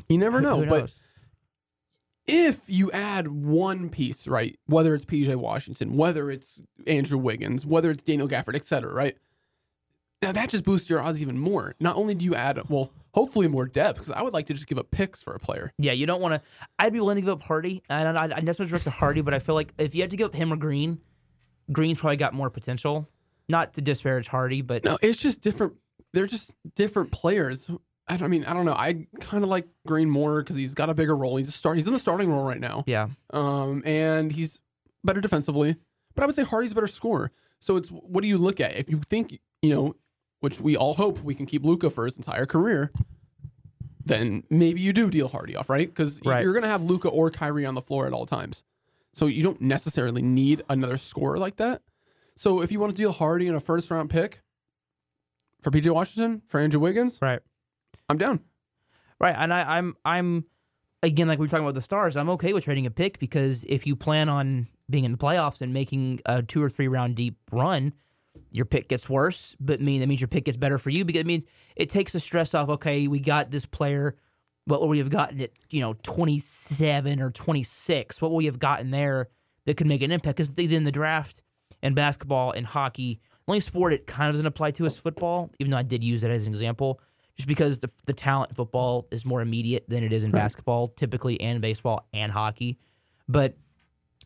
[0.09, 0.64] you never know.
[0.66, 0.90] but?
[2.26, 7.90] If you add one piece, right, whether it's PJ Washington, whether it's Andrew Wiggins, whether
[7.90, 9.16] it's Daniel Gafford, et cetera, right?
[10.22, 11.74] Now that just boosts your odds even more.
[11.80, 14.68] Not only do you add, well, hopefully more depth, because I would like to just
[14.68, 15.72] give up picks for a player.
[15.78, 16.42] yeah, you don't want to.
[16.78, 17.82] I'd be willing to give up Hardy.
[17.90, 18.16] I don't.
[18.16, 20.26] I, I that's what's to Hardy, but I feel like if you had to give
[20.26, 21.00] up him or Green,
[21.72, 23.08] Green's probably got more potential.
[23.48, 25.74] Not to disparage Hardy, but No, it's just different.
[26.12, 27.68] They're just different players.
[28.12, 28.75] I, don't- I mean, I don't know.
[28.75, 31.37] I kind of like Green more because he's got a bigger role.
[31.37, 31.77] He's a start.
[31.77, 32.85] He's in the starting role right now.
[32.87, 34.61] yeah, Um, and he's
[35.05, 35.77] better defensively.
[36.14, 37.31] But I would say Hardy's a better scorer.
[37.61, 38.77] So it's what do you look at?
[38.77, 39.96] If you think, you know,
[40.40, 42.92] which we all hope we can keep Luka for his entire career,
[44.05, 45.88] then maybe you do deal Hardy off, right?
[45.88, 46.42] Because Right.
[46.42, 48.64] you're gonna have Luka or Kyrie on the floor at all times.
[49.14, 51.83] So you don't necessarily need another scorer like that.
[52.35, 54.42] So if you want to deal Hardy in a first round pick
[55.62, 57.40] for PJ Washington, for Andrew Wiggins, right.
[58.12, 58.40] I'm down.
[59.18, 60.44] Right, and I, I'm I'm
[61.03, 62.16] again like we were talking about the stars.
[62.16, 65.62] I'm okay with trading a pick because if you plan on being in the playoffs
[65.62, 67.94] and making a two or three round deep run,
[68.51, 69.57] your pick gets worse.
[69.61, 71.44] But mean that means your pick gets better for you because I mean
[71.75, 72.68] it takes the stress off.
[72.68, 74.16] Okay, we got this player.
[74.66, 78.20] What would we have gotten at you know 27 or 26?
[78.20, 79.29] What would we have gotten there
[79.64, 80.37] that could make an impact?
[80.37, 81.40] Because then the draft
[81.83, 85.51] and basketball and hockey, only sport it kind of doesn't apply to is football.
[85.59, 87.01] Even though I did use it as an example
[87.37, 90.40] just because the the talent in football is more immediate than it is in Right.
[90.40, 92.79] basketball, typically, and baseball and hockey.
[93.29, 93.57] But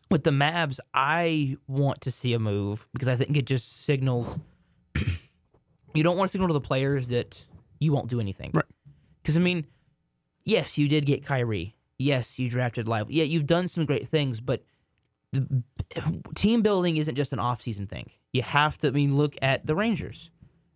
[0.09, 4.37] with the Mavs, I want to see a move because I think it just signals
[5.93, 7.43] you don't want to signal to the players that
[7.79, 8.51] you won't do anything.
[8.53, 8.65] Right.
[9.21, 9.65] Because I mean,
[10.43, 11.75] yes, you did get Kyrie.
[11.99, 13.09] Yes, you drafted Live.
[13.09, 14.63] Yeah, you've done some great things, but
[15.31, 15.63] the,
[16.35, 18.11] team building isn't just an off-season thing.
[18.33, 18.87] You have to.
[18.87, 20.29] I mean, look at the Rangers.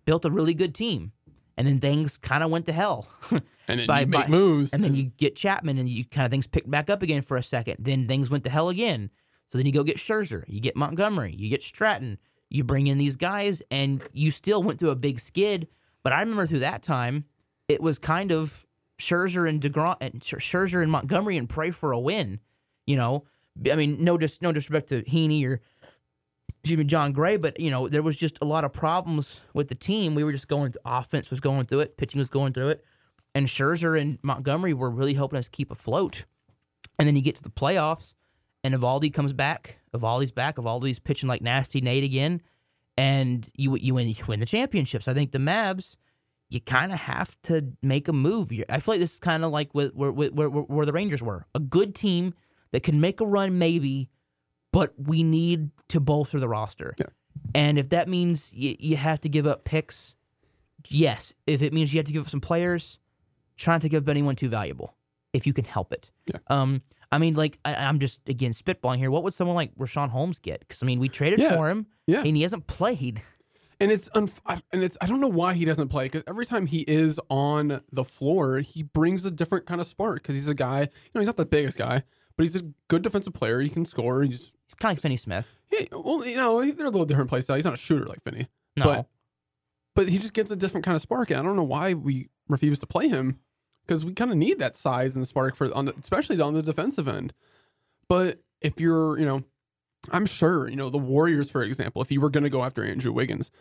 [0.05, 1.11] Built a really good team,
[1.57, 3.07] and then things kind of went to hell.
[3.67, 4.73] And then By- you make by- moves.
[4.73, 7.37] and then you get Chapman, and you kind of things picked back up again for
[7.37, 7.77] a second.
[7.79, 9.09] Then things went to hell again.
[9.49, 12.17] So then you go get Scherzer, you get Montgomery, you get Stratton,
[12.49, 15.67] you bring in these guys, and you still went through a big skid.
[16.03, 17.23] But I remember through that time,
[17.69, 18.65] it was kind of
[18.99, 22.39] Scherzer and deGrom, and Scherzer and Montgomery, and pray for a win.
[22.85, 23.23] You know,
[23.71, 25.61] I mean, no dis, no disrespect to Heaney or
[26.63, 29.67] excuse me, Jon Gray, but you know, there was just a lot of problems with
[29.67, 30.13] the team.
[30.15, 32.85] We were just going, offense was going through it, pitching was going through it,
[33.33, 36.25] and Scherzer and Montgomery were really helping us keep afloat.
[36.99, 38.13] And then you get to the playoffs,
[38.63, 39.77] and Eovaldi comes back.
[39.95, 40.57] Eovaldi's back.
[40.57, 42.41] Eovaldi's pitching like nasty Nate again,
[42.95, 45.07] and you you win you win the championships.
[45.07, 45.95] I think the Mavs,
[46.49, 48.51] you kind of have to make a move.
[48.51, 51.23] You- I feel like this is kind of like where, where, where, where the Rangers
[51.23, 52.35] were, a good team
[52.71, 54.09] that can make a run maybe,
[54.71, 56.93] but we need to bolster the roster.
[56.99, 57.07] Yeah.
[57.55, 60.15] And if that means you, you have to give up picks,
[60.89, 61.33] yes.
[61.47, 62.99] If it means you have to give up some players,
[63.57, 64.95] try not to give up anyone too valuable
[65.33, 66.11] if you can help it.
[66.27, 66.39] Yeah.
[66.47, 66.81] Um,
[67.11, 69.11] I mean, like I, I'm just again spitballing here.
[69.11, 70.59] What would someone like Richaun Holmes get?
[70.61, 71.55] Because I mean, we traded Yeah.
[71.55, 72.23] for him, Yeah.
[72.25, 73.21] and he hasn't played.
[73.81, 74.39] and it's unf-
[74.71, 77.81] and it's I don't know why he doesn't play because every time he is on
[77.91, 80.81] the floor, he brings a different kind of spark because he's a guy.
[80.81, 82.03] You know, he's not the biggest guy,
[82.37, 83.59] but he's a good defensive player.
[83.59, 84.21] He can score.
[84.23, 85.47] He's He's kind of like Finney Smith.
[85.71, 87.57] yeah, well, you know, they're a little different play style.
[87.57, 89.07] He's not a shooter like Finney, No, But-
[89.95, 91.29] but he just gets a different kind of spark.
[91.29, 93.39] And I don't know why we refuse to play him
[93.85, 96.61] because we kind of need that size and spark for on the, especially on the
[96.63, 97.33] defensive end.
[98.07, 99.43] But if you're, you know,
[100.09, 102.83] I'm sure, you know, the Warriors, for example, if you were going to go after
[102.85, 103.51] Andrew Wiggins,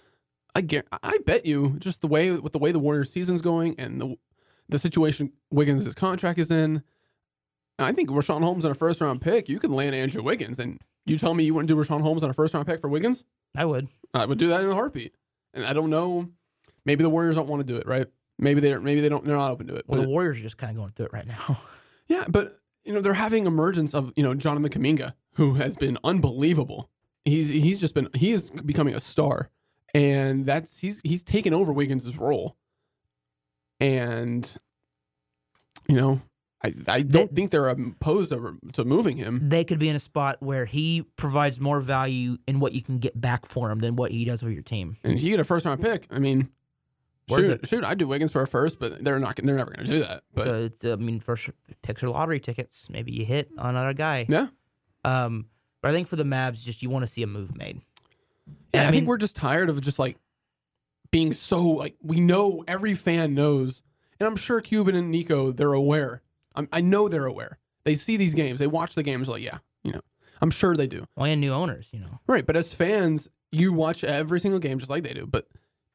[0.54, 3.74] I get, I bet you just the way with the way the Warriors season's going
[3.78, 4.16] and the
[4.68, 6.84] the situation Wiggins' contract is in,
[7.78, 10.80] I think Richaun Holmes on a first round pick, you can land Andrew Wiggins, and
[11.10, 13.24] you tell me you wouldn't do Richaun Holmes on a first round pick for Wiggins?
[13.56, 13.88] I would.
[14.14, 15.14] I would do that in a heartbeat.
[15.54, 16.28] And I don't know,
[16.84, 18.06] maybe the Warriors don't want to do it, right?
[18.38, 19.84] Maybe they maybe they don't they're not open to it.
[19.86, 21.60] Well, But the Warriors are just kind of going through it right now.
[22.08, 25.98] yeah, but you know they're having emergence of you know Jonathan Kuminga, who has been
[26.04, 26.88] unbelievable.
[27.24, 29.50] He's he's just been he is becoming a star,
[29.92, 32.56] and that's he's he's taken over Wiggins' role,
[33.78, 34.48] and
[35.86, 36.22] you know
[36.62, 39.48] I I don't think they're opposed to, to moving him.
[39.48, 42.98] they could be in a spot where he provides more value in what you can
[42.98, 44.96] get back for him than what he does for your team.
[45.02, 46.50] And if you get a first round pick, I mean,
[47.28, 47.66] shoot it.
[47.68, 50.00] shoot, I'd do Wiggins for a first, but they're not they're never going to do
[50.00, 50.22] that.
[50.34, 51.48] But so it's, I mean, first
[51.82, 52.88] picks are lottery tickets.
[52.90, 54.26] Maybe you hit on another guy.
[54.28, 54.48] yeah.
[55.04, 55.46] Um,
[55.80, 57.80] but I think for the Mavs, just you want to see a move made.
[58.74, 60.18] Yeah, I I, think we're just tired of just like
[61.10, 63.82] being so like we know every fan knows,
[64.18, 66.22] and I'm sure Cuban and Nico they're aware.
[66.54, 67.58] I'm, I know they're aware.
[67.84, 69.28] They see these games, they watch the games.
[69.28, 70.00] Like, yeah, you know,
[70.40, 71.06] I'm sure they do.
[71.16, 72.20] Well, and new owners, you know.
[72.26, 75.26] Right, but as fans, you watch every single game just like they do.
[75.26, 75.48] But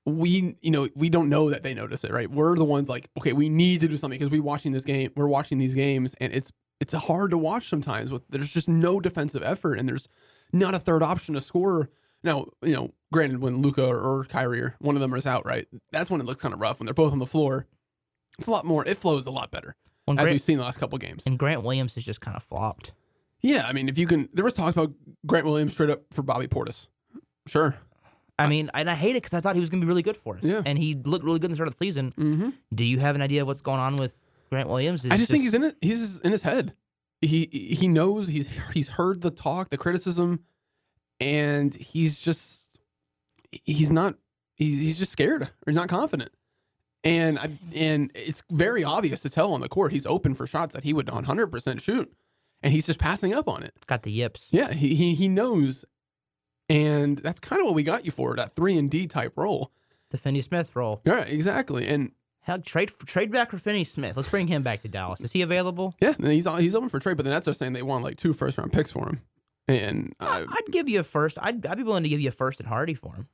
[0.05, 2.11] we, you know, we don't know that they notice it.
[2.11, 4.85] Right, we're the ones like, okay, we need to do something because we're watching this
[4.85, 5.11] game.
[5.15, 8.11] We're watching these games, and it's it's hard to watch sometimes.
[8.11, 10.07] With there's just no defensive effort, and there's
[10.51, 11.89] not a third option to score.
[12.23, 15.45] Now, you know, granted, when Luka or, or Kyrie or one of them is out,
[15.45, 17.67] right, that's when it looks kind of rough when they're both on the floor.
[18.39, 18.83] It's a lot more.
[18.85, 21.23] It flows a lot better When as Grant, we've seen the last couple games.
[21.25, 22.91] and Grant Williams has just kind of flopped.
[23.41, 24.91] Yeah, I mean, if you can, there was talks about
[25.25, 26.87] Grant Williams straight up for Bobby Portis.
[27.47, 27.75] Sure.
[28.37, 30.01] I mean, and I hate it because I thought he was going to be really
[30.01, 30.43] good for us.
[30.43, 30.61] Yeah.
[30.65, 32.13] And he looked really good in the start of the season.
[32.17, 32.49] Mm-hmm.
[32.73, 34.13] Do you have an idea of what's going on with
[34.49, 35.05] Grant Williams?
[35.05, 35.75] Is I it just think he's in it.
[35.81, 36.73] He's in his head.
[37.21, 40.41] He he knows he's he's heard the talk, the criticism,
[41.19, 42.67] and he's just
[43.49, 44.15] he's not
[44.55, 46.31] he's he's just scared or he's not confident.
[47.05, 50.73] And I, and it's very obvious to tell on the court he's open for shots
[50.73, 52.11] that he would 100% shoot,
[52.63, 53.73] and he's just passing up on it.
[53.85, 54.47] got the yips.
[54.51, 55.85] Yeah, he he he knows,
[56.67, 59.71] and that's kind of what we got you for that three and D type role.
[60.11, 61.01] The Finney Smith role.
[61.05, 61.87] Yeah, exactly.
[61.87, 64.15] And Hell, trade trade back for Finney Smith.
[64.15, 65.19] Let's bring him back to Dallas.
[65.21, 65.95] Is he available?
[66.01, 68.33] yeah, he's he's open for trade, but the Nets are saying they want like two
[68.33, 69.21] first round picks for him,
[69.67, 71.37] and I- uh, I'd give you a first.
[71.41, 73.27] I'd, I'd be willing to give you a first and Hardy for him.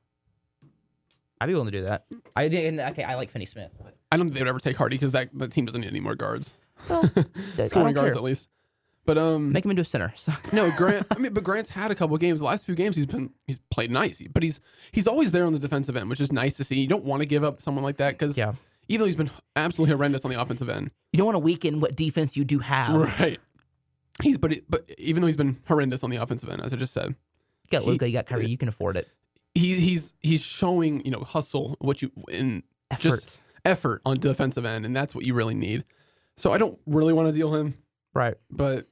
[1.42, 2.04] I'd be willing to do that.
[2.36, 3.02] I and, okay.
[3.04, 3.70] I like Finney Smith.
[3.82, 5.88] But, I don't think they would ever take Hardy because that that team doesn't need
[5.88, 6.54] any more guards,
[6.88, 7.10] well,
[7.58, 8.18] I scoring guards care.
[8.18, 8.48] at least.
[9.04, 10.12] But um, Make him into a center.
[10.16, 10.32] So.
[10.52, 11.08] no, Grant.
[11.10, 12.38] I mean, but Grant's had a couple of games.
[12.38, 14.60] The last few games, he's been he's played nice, but he's
[14.92, 16.80] he's always there on the defensive end, which is nice to see.
[16.80, 18.52] You don't want to give up someone like that because Yeah.
[18.88, 21.80] even though he's been absolutely horrendous on the offensive end, You don't want to weaken
[21.80, 22.94] what defense you do have.
[23.18, 23.40] right?
[24.22, 26.76] He's but it, but even though he's been horrendous on the offensive end, as I
[26.76, 28.06] just said, You got Luka.
[28.06, 28.46] You got Kyrie.
[28.46, 29.08] You can afford it.
[29.54, 33.02] He he's he's showing you know hustle what you in Effort.
[33.02, 35.84] just effort on defensive end, and that's what you really need.
[36.36, 37.74] So I don't really want to deal him,
[38.14, 38.34] right.
[38.50, 38.86] but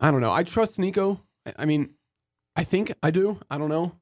[0.00, 0.32] I don't know.
[0.32, 1.20] I trust Nico.
[1.46, 1.90] I- I mean,
[2.56, 3.38] I think I do.
[3.50, 3.92] I don't know.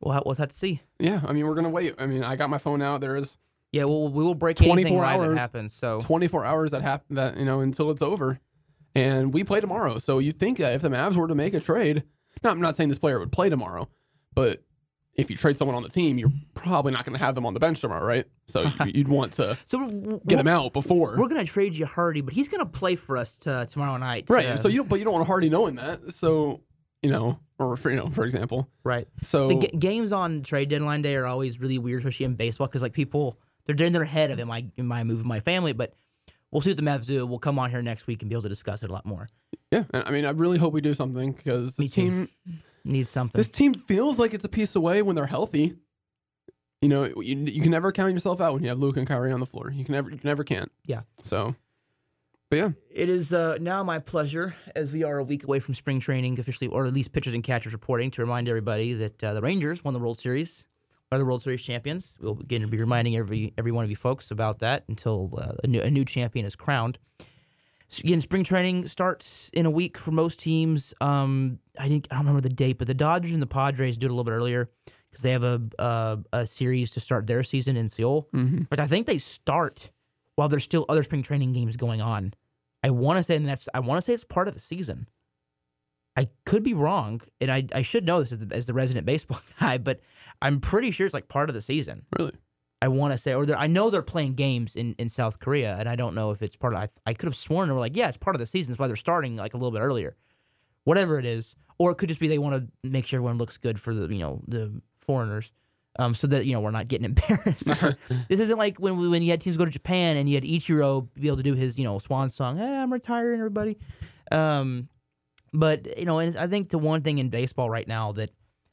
[0.00, 0.80] We'll, we'll have to see.
[0.98, 1.94] Yeah, I mean, we're gonna wait.
[1.98, 3.00] I mean, I got my phone out.
[3.00, 3.38] There is
[3.72, 5.34] Yeah, we'll, we will break 24 anything hours.
[5.34, 5.72] that happens.
[5.74, 8.38] So 24 hours that happen that you know until it's over,
[8.94, 9.98] and we play tomorrow.
[9.98, 12.04] So you think that if the Mavs were to make a trade,
[12.44, 13.88] no, I'm not saying this player would play tomorrow,
[14.34, 14.62] but
[15.14, 17.52] if you trade someone on the team, you're probably not going to have them on
[17.52, 18.24] the bench tomorrow, right?
[18.46, 22.20] So you- you'd want to so get him out before, we're gonna trade you Hardy,
[22.22, 24.24] but he's gonna play for us to, tomorrow night.
[24.28, 24.46] right?
[24.46, 26.12] uh, So you don't, but you don't want Hardy knowing that.
[26.14, 26.60] So
[27.02, 29.08] you know, or for, you know, for example, right.
[29.22, 32.68] so The ga- games on trade deadline day are always really weird, especially in baseball,
[32.68, 35.72] because like people they're in their head of am I am I moving my family?
[35.72, 35.94] But
[36.52, 37.26] we'll see what the Mavs do.
[37.26, 39.26] We'll come on here next week and be able to discuss it a lot more.
[39.72, 42.28] yeah, I mean, I really hope we do something because this team,
[42.84, 43.38] Need something.
[43.38, 45.76] this team feels like it's a piece away when they're healthy.
[46.80, 49.30] You know, you, you can never count yourself out when you have Luke and Kyrie
[49.30, 49.70] on the floor.
[49.70, 50.70] You can never, you never can't.
[50.84, 51.02] Yeah.
[51.22, 51.54] So,
[52.50, 55.74] but yeah, It is uh, now my pleasure, as we are a week away from
[55.74, 59.32] spring training officially, or at least pitchers and catchers reporting, to remind everybody that uh,
[59.32, 60.64] the Rangers won the World Series,
[61.12, 62.14] are the World Series champions.
[62.20, 65.66] We'll again be reminding every every one of you folks about that until uh, a,
[65.66, 66.98] new, a new champion is crowned.
[68.00, 70.94] Again, spring training starts in a week for most teams.
[71.00, 74.06] Um, I think I don't remember the date, but the Dodgers and the Padres do
[74.06, 74.70] it a little bit earlier.
[75.10, 78.28] because they have a, a a series to start their season in Seoul.
[78.34, 78.66] Mhm.
[78.70, 79.90] But I think they start
[80.36, 82.32] while there's still other spring training games going on.
[82.82, 85.06] I want to say that's I want to say it's part of the season.
[86.16, 89.06] I could be wrong, and I I should know this as the, as the resident
[89.06, 90.00] baseball guy, but
[90.40, 92.04] I'm pretty sure it's like part of the season.
[92.18, 92.32] Really?
[92.82, 95.76] I want to say, or they're- I know they're playing games in, in South Korea,
[95.78, 96.80] and I don't know if it's part of.
[96.80, 98.72] I, I could have sworn they were like, yeah, it's part of the season.
[98.72, 100.16] That's why they're starting like a little bit earlier,
[100.84, 101.54] whatever it is.
[101.78, 104.12] Or it could just be they want to make sure everyone looks good for the
[104.12, 105.50] you know the foreigners,
[105.98, 107.64] um, so that you know we're not getting embarrassed.
[108.28, 110.44] this isn't like when we, when you had teams go to Japan and you had
[110.44, 112.58] Ichiro be able to do his you know swan song.
[112.58, 113.78] Hey, I'm retiring, everybody.
[114.30, 114.88] Um,
[115.52, 118.30] but you know, and I think the one thing in baseball right now that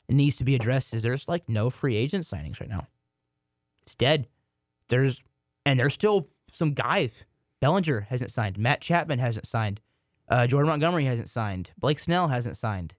[0.07, 2.87] needs to be addressed is there's like no free agent signings right now.
[3.89, 4.28] It's dead.
[4.89, 5.23] There's
[5.65, 7.25] and there's still some guys.
[7.60, 8.60] Bellinger hasn't signed.
[8.60, 9.82] Matt Chapman hasn't signed.
[10.30, 11.71] Uh, Jordan Montgomery hasn't signed.
[11.75, 12.93] Blake Snell hasn't signed.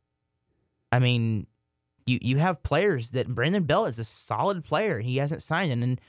[0.91, 1.47] I mean,
[2.07, 4.99] you you have players that Brandon Belt is a solid player.
[4.99, 6.01] He hasn't signed, and, and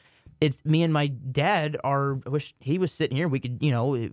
[0.42, 2.20] it's me and my dad are.
[2.26, 3.28] I wish he was sitting here.
[3.28, 4.10] We could, you know,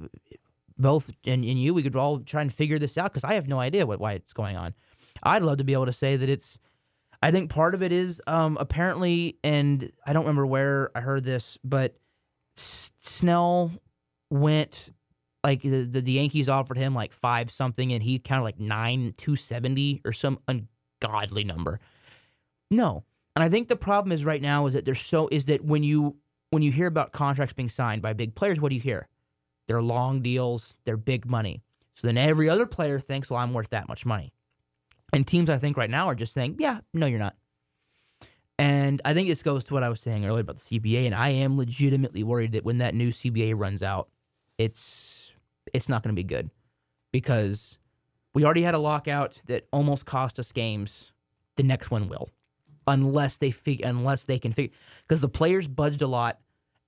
[0.77, 3.49] both and, and you, we could all try and figure this out because I have
[3.49, 4.75] no idea what why it's going on.
[5.23, 6.59] I'd love to be able to say that it's.
[7.23, 11.25] I think part of it is um, apparently, and I don't remember where I heard
[11.25, 11.97] this, but
[12.57, 13.73] Snell
[14.31, 14.93] went
[15.43, 19.15] like the, the the Yankees offered him like five something, and he counted like nine
[19.17, 21.81] two seventy or some ungodly number.
[22.71, 23.05] No,
[23.35, 25.83] and I think the problem is right now is that there's so is that when
[25.83, 26.17] you
[26.51, 29.09] when you hear about contracts being signed by big players, what do you hear?
[29.67, 31.63] They're long deals, they're big money.
[31.95, 34.33] So then every other player thinks, well, I'm worth that much money.
[35.13, 37.37] And teams, I think, right now are just saying, yeah, no, you're not.
[38.59, 41.07] And I think this goes to what I was saying earlier about the CBA.
[41.07, 44.09] And I am legitimately worried that when that new CBA runs out,
[44.59, 45.33] it's
[45.73, 46.51] it's not going to be good
[47.13, 47.79] because
[48.35, 51.13] we already had a lockout that almost cost us games.
[51.57, 52.31] The next one will,
[52.87, 56.41] unless they fig- unless they can figure because the players budged a lot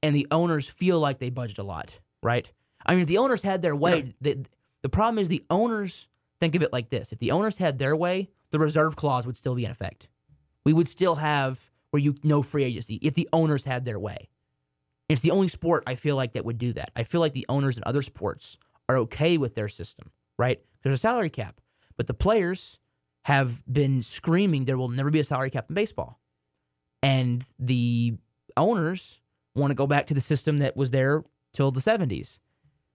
[0.02, 1.90] and the owners feel like they budged a lot,
[2.22, 2.48] right?
[2.87, 4.44] I mean, if the owners had their way, the,
[4.83, 6.09] the problem is the owners
[6.40, 9.37] think of it like this: if the owners had their way, the reserve clause would
[9.37, 10.09] still be in effect.
[10.64, 14.29] We would still have where you no free agency if the owners had their way.
[15.09, 16.92] It's the only sport I feel like that would do that.
[16.94, 18.57] I feel like the owners in other sports
[18.88, 20.61] are okay with their system, right?
[20.83, 21.61] There's a salary cap,
[21.96, 22.79] but the players
[23.24, 26.20] have been screaming there will never be a salary cap in baseball.
[27.03, 28.14] And the
[28.57, 29.20] owners
[29.55, 32.38] want to go back to the system that was there till the 70s.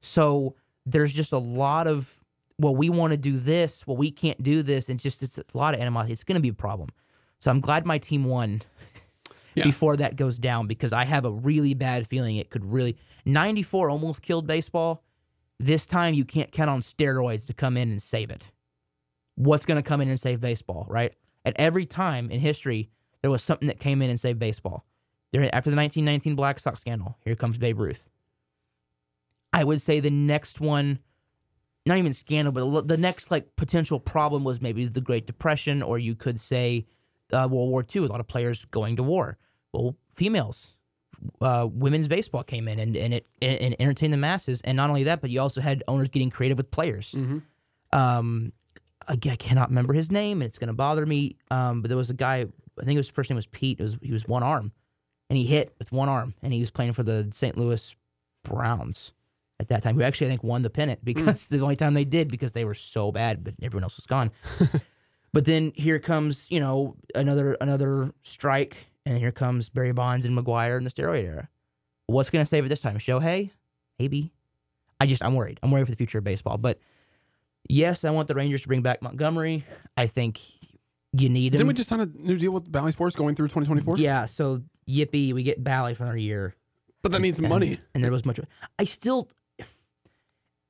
[0.02, 0.56] So
[0.86, 2.24] there's just a lot of,
[2.58, 4.90] well, we want to do this, well, we can't do this.
[4.90, 6.14] And just it's a lot of animosity.
[6.14, 6.90] It's going to be a problem.
[7.40, 8.62] So I'm glad my team won
[9.56, 9.64] Yeah.
[9.66, 12.98] before that goes down because I have a really bad feeling it could really.
[13.26, 15.04] 94 almost killed baseball.
[15.60, 18.44] This time you can't count on steroids to come in and save it.
[19.36, 21.14] What's going to come in and save baseball, right?
[21.46, 22.90] At every time in history,
[23.22, 24.86] there was something that came in and saved baseball.
[25.32, 28.04] There, after the 1919 Black Sox scandal, here comes Babe Ruth.
[29.54, 31.00] I would say the next one,
[31.86, 36.00] not even scandal, but the- next like potential problem was maybe the Great Depression, or
[36.00, 36.86] you could say
[37.32, 38.06] uh, World War II.
[38.06, 39.38] A lot of players going to war.
[39.74, 40.72] Well, females,
[41.42, 44.62] uh, women's baseball came in and and it and, and entertained the masses.
[44.62, 47.14] And not only that, but you also had owners getting creative with players.
[47.16, 47.42] Mhm.
[47.94, 48.52] Um,
[49.08, 51.36] again, I cannot remember his name, and it's going to bother me.
[51.52, 52.46] Um, but there was a guy.
[52.80, 53.80] I think his first name was Pete.
[53.80, 54.72] It was he was one arm,
[55.30, 57.58] and he hit with one arm, and he was playing for the St.
[57.58, 57.96] Louis
[58.44, 59.14] Browns
[59.60, 59.96] at that time.
[59.96, 61.06] Who actually I think won the pennant hmm.
[61.06, 64.06] because the only time they did because they were so bad, but everyone else was
[64.06, 64.32] gone.
[65.34, 70.38] but then here comes you know another another strike, and here comes Barry Bonds and
[70.38, 71.50] McGwire in the steroid era.
[72.08, 72.98] What's going to save it this time?
[72.98, 73.50] Shohei,
[74.00, 74.32] maybe.
[75.00, 75.60] I just I'm worried.
[75.64, 76.80] I'm worried for the future of baseball, but.
[77.68, 79.66] Yes, I want the Rangers to bring back Montgomery.
[79.98, 80.40] I think
[81.22, 81.58] you need him.
[81.58, 83.98] Didn't we just sign a new deal with Bally Sports going through 2024?
[83.98, 86.56] Yeah, so yippee, we get Bally for another year.
[87.02, 87.80] But that means And- money.
[87.94, 88.40] And there was much.
[88.80, 89.30] I still.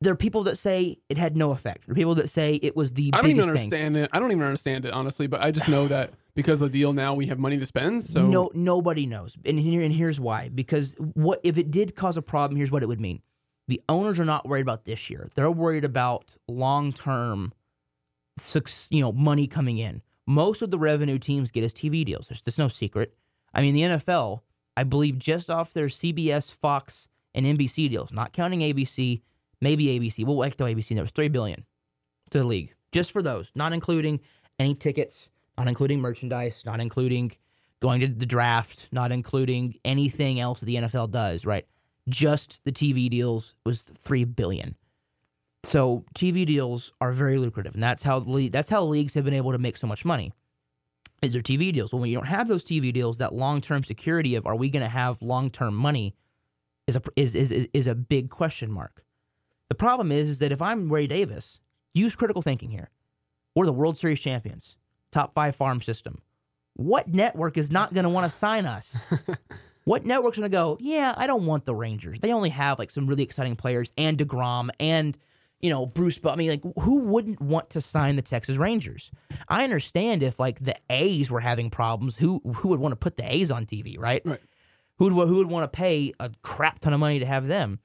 [0.01, 1.85] There are people that say it had no effect.
[1.87, 3.49] There are people that say it was the I don't even thing.
[3.49, 4.09] understand it.
[4.11, 6.91] I don't even understand it honestly, but I just know that because of the deal
[6.93, 8.03] now we have money to spend.
[8.03, 10.49] So no, nobody knows, and here and here's why.
[10.49, 12.57] Because what if it did cause a problem?
[12.57, 13.21] Here's what it would mean:
[13.67, 15.29] the owners are not worried about this year.
[15.35, 17.53] They're worried about long term,
[18.89, 20.01] you know, money coming in.
[20.27, 22.27] Most of the revenue teams get is TV deals.
[22.27, 23.13] There's just no secret.
[23.53, 24.41] I mean, the NFL,
[24.75, 29.21] I believe, just off their CBS, Fox, and NBC deals, not counting ABC,
[29.61, 30.25] maybe ABC.
[30.25, 31.65] Well, like the ABC, was three billion
[32.31, 34.21] to the league just for those, not including
[34.57, 37.33] any tickets, not including merchandise, not including
[37.81, 41.65] going to the draft, not including anything else the NFL does, right?
[42.07, 44.75] Just the TV deals was 3 billion.
[45.63, 49.33] So TV deals are very lucrative and that's how league, that's how leagues have been
[49.33, 50.31] able to make so much money.
[51.21, 51.91] is there TV deals?
[51.91, 54.69] Well, when you don't have those TV deals, that long term security of are we
[54.69, 56.15] going to have long term money
[56.87, 59.04] is a is is is a big question mark.
[59.69, 61.59] The problem is, is that if I'm Ray Davis,
[61.93, 62.89] use critical thinking here.
[63.55, 64.75] We're the World Series champions,
[65.11, 66.21] top five farm system.
[66.73, 69.03] What network is not going to want to sign us?
[69.85, 70.77] what network's going to go?
[70.81, 72.19] Yeah, I don't want the Rangers.
[72.19, 75.17] They only have like some really exciting players and deGrom and
[75.61, 76.17] you know Bruce.
[76.17, 79.09] But I mean, like, who wouldn't want to sign the Texas Rangers?
[79.47, 82.17] I understand if like the A's were having problems.
[82.17, 84.21] Who who would want to put the A's on TV, right?
[84.25, 84.41] Right.
[84.97, 87.79] Who would who would want to pay a crap ton of money to have them?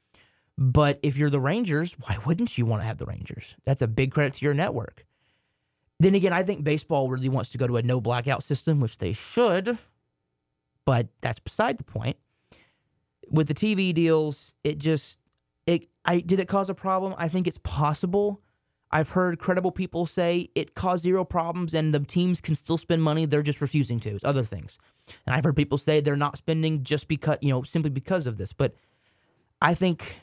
[0.60, 3.56] But if you're the Rangers, why wouldn't you want to have the Rangers?
[3.64, 5.06] That's a big credit to your network.
[5.98, 8.98] Then again, I think baseball really wants to go to a no blackout system, which
[8.98, 9.78] they should,
[10.84, 12.18] but that's beside the point.
[13.30, 15.18] With the TV deals, it just
[15.66, 17.14] it I did it cause a problem?
[17.16, 18.42] I think it's possible.
[18.90, 23.02] I've heard credible people say it caused zero problems and the teams can still spend
[23.02, 24.10] money, they're just refusing to.
[24.10, 24.78] It's other things.
[25.26, 28.36] And I've heard people say they're not spending just because, you know, simply because of
[28.36, 28.52] this.
[28.52, 28.74] But
[29.62, 30.18] I think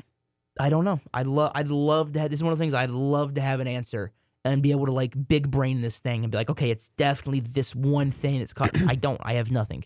[0.60, 1.00] I don't know.
[1.14, 3.42] I'd love I'd love to have this is one of the things I'd love to
[3.42, 4.12] have an answer
[4.44, 7.42] and be able to like big brain this thing and be like, okay, it's definitely
[7.42, 8.54] this one thing that's.
[8.88, 9.20] I don't.
[9.24, 9.84] I have nothing.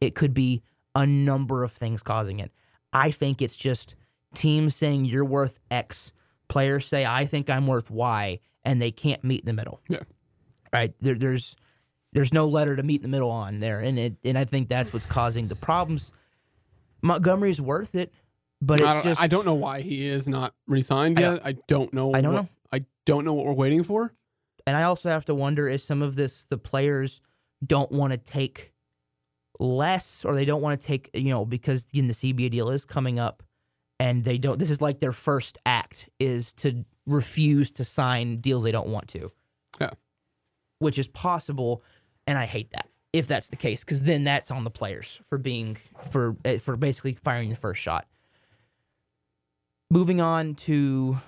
[0.00, 0.62] It could be
[0.94, 2.50] a number of things causing it.
[2.92, 3.94] I think it's just
[4.34, 6.12] teams saying you're worth X,
[6.48, 9.80] players say I think I'm worth Y, and they can't meet in the middle.
[9.88, 10.02] Yeah.
[10.72, 10.94] Right.
[11.00, 11.56] There, there's
[12.12, 14.68] there's no letter to meet in the middle on there, and it and I think
[14.68, 16.10] that's what's causing the problems.
[17.02, 18.12] Montgomery's worth it,
[18.60, 21.40] but it's I, don't, just I don't know why he is not re-signed I yet.
[21.44, 22.12] I don't know.
[22.14, 22.48] I don't what- know.
[22.72, 24.12] I don't know what we're waiting for.
[24.66, 27.20] and I also have to wonder if some of this the players
[27.66, 28.72] don't want to take
[29.58, 32.84] less or they don't want to take you know because again, the CBA deal is
[32.84, 33.42] coming up
[33.98, 38.62] and they don't this is like their first act is to refuse to sign deals
[38.62, 39.30] they don't want to.
[39.80, 39.90] Yeah.
[40.78, 41.82] Which is possible
[42.26, 45.36] and I hate that if that's the case cuz then that's on the players for
[45.38, 45.76] being
[46.10, 48.06] for eh, for basically firing the first shot.
[49.90, 51.18] Moving on to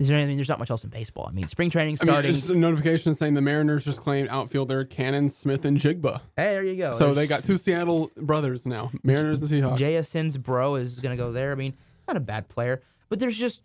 [0.00, 0.36] is there anything?
[0.36, 1.26] There's not much else in baseball.
[1.28, 2.14] I mean, spring training starting.
[2.14, 6.20] I mean, it's a notification saying the Mariners just claimed outfielder Canaan Smith-Njigba.
[6.36, 6.90] Hey, there you go.
[6.92, 9.76] so they got two Seattle brothers now, Mariners and Seahawks.
[9.78, 11.52] JSN's bro is going to go there.
[11.52, 11.74] I mean,
[12.08, 13.60] not a bad player, but there's just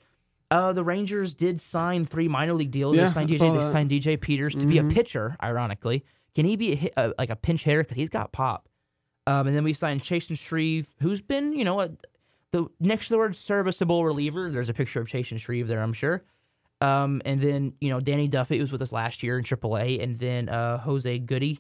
[0.51, 2.95] uh, the Rangers did sign three minor league deals.
[2.97, 3.39] Yeah, they signed DJ.
[3.65, 4.93] They signed DJ Peters to be a Mhm.
[4.93, 5.37] pitcher.
[5.41, 6.03] Ironically,
[6.35, 7.81] can he be a, hit, uh, like a pinch hitter?
[7.83, 8.67] Because he's got pop.
[9.25, 11.89] Um, and then we signed Chasen Shreve, who's been you know a,
[12.55, 14.49] the next to the word serviceable reliever.
[14.49, 16.23] There's a picture of Chasen Shreve there, I'm sure.
[16.81, 20.17] Um, and then you know Danny Duffy was with us last year in AAA, and
[20.17, 21.57] then uh, Jose Godoy,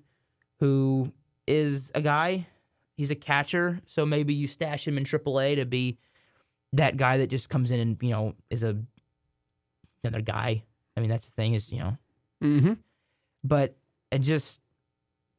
[0.59, 1.11] who
[1.47, 2.47] is a guy.
[2.97, 5.97] He's a catcher, so maybe you stash him in AAA to be
[6.73, 8.77] that guy that just comes in and you know is a
[10.03, 10.63] another guy.
[10.95, 11.97] I mean that's the thing is you know,
[12.43, 12.73] Mm-hmm.
[13.43, 13.75] but
[14.11, 14.59] it just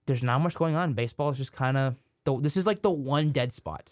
[0.07, 0.93] there's not much going on.
[0.95, 1.97] Baseball is just kind of
[2.43, 3.91] this is like the one dead spot.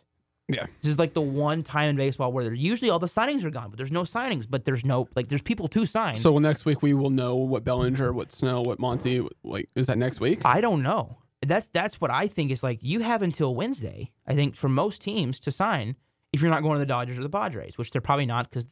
[0.49, 0.67] Yeah.
[0.83, 3.51] This is like the one time in baseball where there usually all the signings are
[3.51, 6.17] gone, but there's no signings, but there's no like there's people to sign.
[6.17, 9.27] So next week we will know what Bellinger, what Snow, what Monty.
[9.43, 10.45] Like, is that next week?
[10.45, 11.17] I don't know.
[11.47, 14.11] That's that's what I think is like you have until Wednesday.
[14.27, 15.97] I think for most teams to sign
[16.35, 18.67] if you're not going to the Dodgers or the Padres, which they're probably not because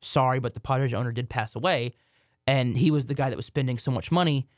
[0.00, 1.92] sorry, but the Padres owner did pass away,
[2.46, 4.48] and he was the guy that was spending so much money,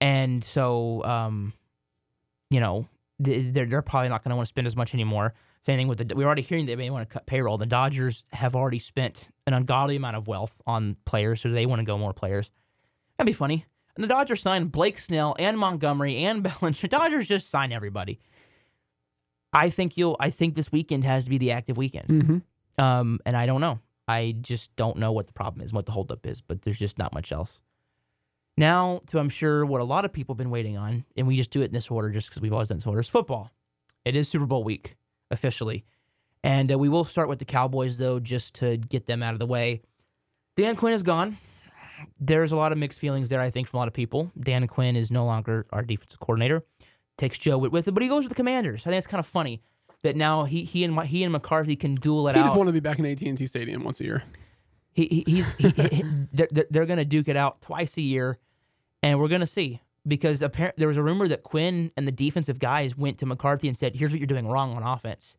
[0.00, 1.54] and so um,
[2.50, 2.86] you know
[3.18, 5.34] they're they're probably not going to want to spend as much anymore.
[5.66, 7.56] Same thing with the we're already hearing they may want to cut payroll.
[7.56, 11.80] The Dodgers have already spent an ungodly amount of wealth on players, so they want
[11.80, 12.50] to go more players.
[13.16, 13.64] That'd be funny.
[13.96, 16.88] And the Dodgers signed Blake Snell and Montgomery and Bellinger.
[16.88, 18.20] Dodgers just sign everybody.
[19.54, 20.16] I think you'll.
[20.20, 22.08] I think this weekend has to be the active weekend.
[22.08, 22.84] Mm-hmm.
[22.84, 23.78] Um, and I don't know.
[24.06, 26.42] I just don't know what the problem is, what the holdup is.
[26.42, 27.62] But there's just not much else.
[28.58, 31.38] Now to I'm sure what a lot of people have been waiting on, and we
[31.38, 33.00] just do it in this order just because we've always done this order.
[33.00, 33.50] Is football.
[34.04, 34.96] It is Super Bowl week
[35.34, 35.84] officially,
[36.42, 39.38] and uh, we will start with the Cowboys though, just to get them out of
[39.38, 39.82] the way.
[40.56, 41.36] Dan Quinn is gone.
[42.20, 44.30] There's a lot of mixed feelings there, I think, from a lot of people.
[44.40, 46.64] Dan Quinn is no longer our defensive coordinator.
[47.18, 48.80] Takes Joe Whitt with him, but he goes with the Commanders.
[48.82, 49.62] I think it's kind of funny
[50.02, 52.42] that now he he and he and McCarthy can duel it He out.
[52.42, 54.22] He just want to be back in AT and T Stadium once a year.
[54.92, 58.02] he, he he's he, he- they're, they're- they're going to duke it out twice a
[58.02, 58.38] year,
[59.02, 62.12] and we're going to see because apparently there was a rumor that Quinn and the
[62.12, 65.36] defensive guys went to McCarthy and said, "Here's what you're doing wrong on offense."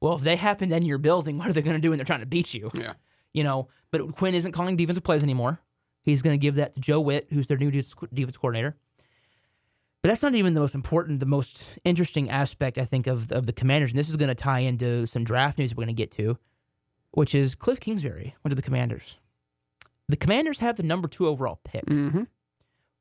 [0.00, 1.98] Well, if they happen to enter your building, what are they going to do when
[1.98, 2.70] they're trying to beat you?
[2.74, 2.94] Yeah.
[3.32, 5.60] You know, but Quinn isn't calling defensive plays anymore.
[6.02, 8.76] He's going to give that to Joe Whitt, who's their new defense defense coordinator.
[10.02, 13.46] But that's not even the most important, the most interesting aspect, I think, of of
[13.46, 13.92] the Commanders.
[13.92, 16.38] And this is going to tie into some draft news we're going to get to,
[17.12, 19.16] which is Cliff Kingsbury went to the Commanders.
[20.08, 21.86] The Commanders have the number two overall pick.
[21.86, 22.24] Mm-hmm.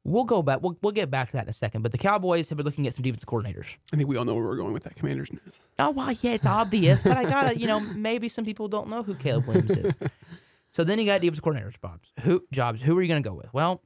[0.03, 0.61] We'll go back.
[0.61, 1.81] We'll, we'll get back to that in a second.
[1.81, 3.67] But the Cowboys have been looking at some defensive coordinators.
[3.93, 5.59] I think we all know where we're going with that Commanders news.
[5.79, 9.03] Oh well, yeah, it's obvious, but I gotta, you know, maybe some people don't know
[9.03, 9.93] who Caleb Williams is.
[10.73, 12.13] So then you got defensive coordinators jobs.
[12.21, 12.81] Who jobs?
[12.81, 13.53] Who are you gonna go with?
[13.53, 13.81] Well,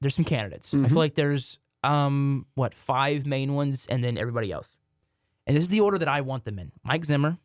[0.00, 0.72] there's some candidates.
[0.72, 0.88] I Mhm.
[0.90, 4.68] feel like there's um what five main ones, and then everybody else.
[5.48, 6.70] And this is the order that I want them in.
[6.84, 7.38] Mike Zimmer.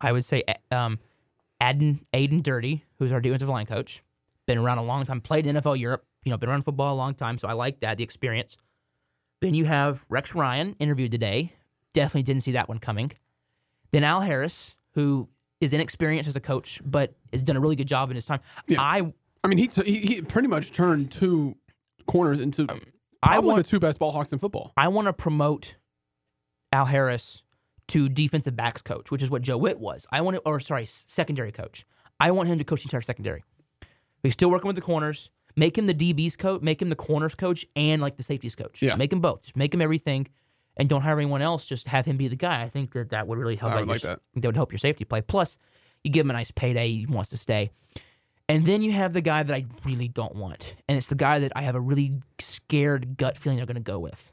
[0.00, 0.98] I would say um,
[1.62, 4.02] Aden Aiden Dirty, who's our defensive line coach,
[4.46, 6.98] been around a long time, played in NFL Europe, you know, been around football a
[6.98, 8.56] long time, so I like that the experience.
[9.40, 11.52] Then you have Rex Ryan interviewed today.
[11.94, 13.12] Definitely didn't see that one coming.
[13.92, 15.28] Then Al Harris, who
[15.60, 18.40] is inexperienced as a coach, but has done a really good job in his time.
[18.66, 18.82] Yeah.
[18.82, 19.12] I
[19.44, 21.54] I mean, he, t- he he pretty much turned two
[22.06, 22.80] corners into Um,
[23.22, 24.72] I want the two best ball hawks in football.
[24.76, 25.76] I want to promote
[26.72, 27.42] Al Harris
[27.88, 30.06] to defensive backs coach, which is what Joe Whitt was.
[30.10, 31.86] I want to, or sorry, secondary coach.
[32.18, 33.44] I want him to coach the entire secondary.
[34.24, 35.30] He's still working with the corners.
[35.56, 36.60] Make him the DBs coach.
[36.60, 38.82] Make him the corners coach and like the safeties coach.
[38.82, 38.96] Yeah.
[38.96, 39.42] Make him both.
[39.42, 40.28] Just make him everything,
[40.76, 41.66] and don't hire anyone else.
[41.66, 42.62] Just have him be the guy.
[42.62, 43.72] I think that that would really help.
[43.72, 44.20] I would your like that.
[44.34, 45.22] that would help your safety play.
[45.22, 45.56] Plus,
[46.04, 46.88] you give him a nice payday.
[46.88, 47.70] He wants to stay.
[48.48, 50.74] And then you have the guy that I really don't want.
[50.88, 53.80] And it's the guy that I have a really scared gut feeling they're going to
[53.80, 54.32] go with.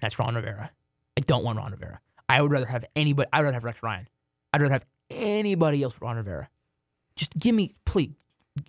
[0.00, 0.70] That's Ron Rivera.
[1.16, 2.00] I don't want Ron Rivera.
[2.28, 3.28] I would rather have anybody.
[3.32, 4.06] I would rather have Rex Ryan.
[4.52, 6.48] I'd rather have anybody else but Ron Rivera.
[7.16, 8.14] Just give me, please,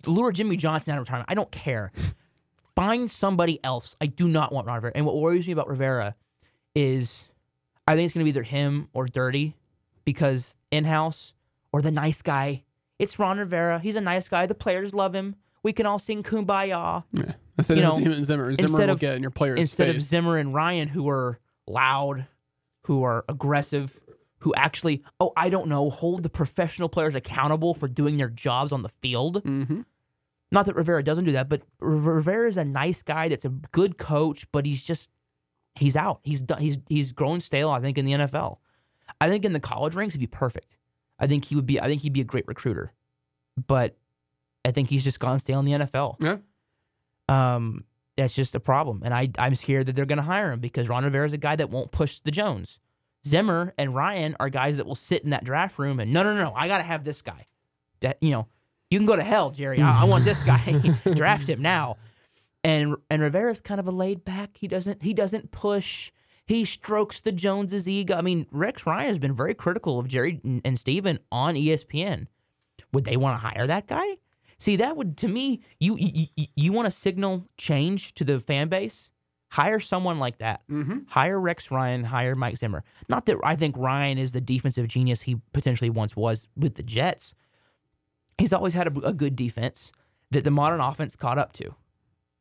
[0.06, 1.30] lure Jimmy Johnson out of retirement.
[1.30, 1.92] I don't care.
[2.76, 3.96] Find somebody else.
[4.00, 4.92] I do not want Ron Rivera.
[4.94, 6.14] And what worries me about Rivera
[6.74, 7.24] is
[7.86, 9.52] I think it's going to be either him or Durde
[10.04, 11.34] because in house
[11.72, 12.62] or the nice guy.
[12.98, 13.80] It's Ron Rivera.
[13.80, 14.46] He's a nice guy.
[14.46, 15.36] The players love him.
[15.62, 17.32] We can all sing Kumbaya Yeah.
[17.58, 19.60] Instead You of know, him and Zimmer, Zimmer instead will of- get in your player's
[19.60, 20.00] instead of.
[20.00, 22.26] Zimmer and Ryan, who are loud,
[22.84, 23.98] who are aggressive,
[24.40, 28.72] who actually, oh, I don't know, hold the professional players accountable for doing their jobs
[28.72, 29.42] on the field.
[29.44, 29.80] mm-hmm.
[30.52, 33.98] Not that Rivera doesn't do that, but Rivera is a nice guy that's a good
[33.98, 35.08] coach, but he's just
[35.76, 36.18] he's out.
[36.24, 36.60] He's done.
[36.60, 37.70] He's he's grown stale.
[37.70, 38.58] I think in the NFL.
[39.20, 40.76] I think in the college ranks he'd be perfect.
[41.20, 41.80] I think he would be.
[41.80, 42.92] I think he'd be a great recruiter,
[43.64, 43.96] but
[44.64, 46.16] I think he's just gone stale in the NFL.
[46.20, 46.36] Yeah.
[47.28, 47.84] Um,
[48.16, 50.88] that's just a problem, and I I'm scared that they're going to hire him because
[50.88, 52.80] Ron Rivera is a guy that won't push the Jones.
[53.26, 56.34] Zimmer and Ryan are guys that will sit in that draft room and no no
[56.34, 57.46] no no I got to have this guy.
[58.00, 58.48] That you know
[58.90, 59.80] you can go to hell, Jerry.
[59.80, 60.74] I, I want this guy.
[61.14, 61.96] Draft him now.
[62.62, 64.56] And and Rivera's kind of a laid back.
[64.56, 66.10] He doesn't he doesn't push.
[66.46, 68.16] He strokes the Joneses' ego.
[68.16, 72.26] I mean, Rex Ryan has been very critical of Jerry and, Steven on ESPN.
[72.92, 74.16] Would they want to hire that guy?
[74.58, 78.68] See, that would to me, you, you, you want to signal change to the fan
[78.68, 79.12] base?
[79.50, 80.62] Hire someone like that.
[80.70, 80.98] Mm-hmm.
[81.08, 82.84] Hire Rex Ryan, hire Mike Zimmer.
[83.08, 86.84] Not that I think Ryan is the defensive genius he potentially once was with the
[86.84, 87.34] Jets.
[88.38, 89.90] He's always had a, a good defense
[90.30, 91.74] that the modern offense caught up to.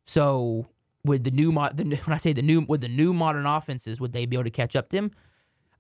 [0.06, 0.68] So
[1.04, 3.46] with the new mo- the, new- when I say the new with the new modern
[3.48, 5.12] offenses, would they be able to catch up to him?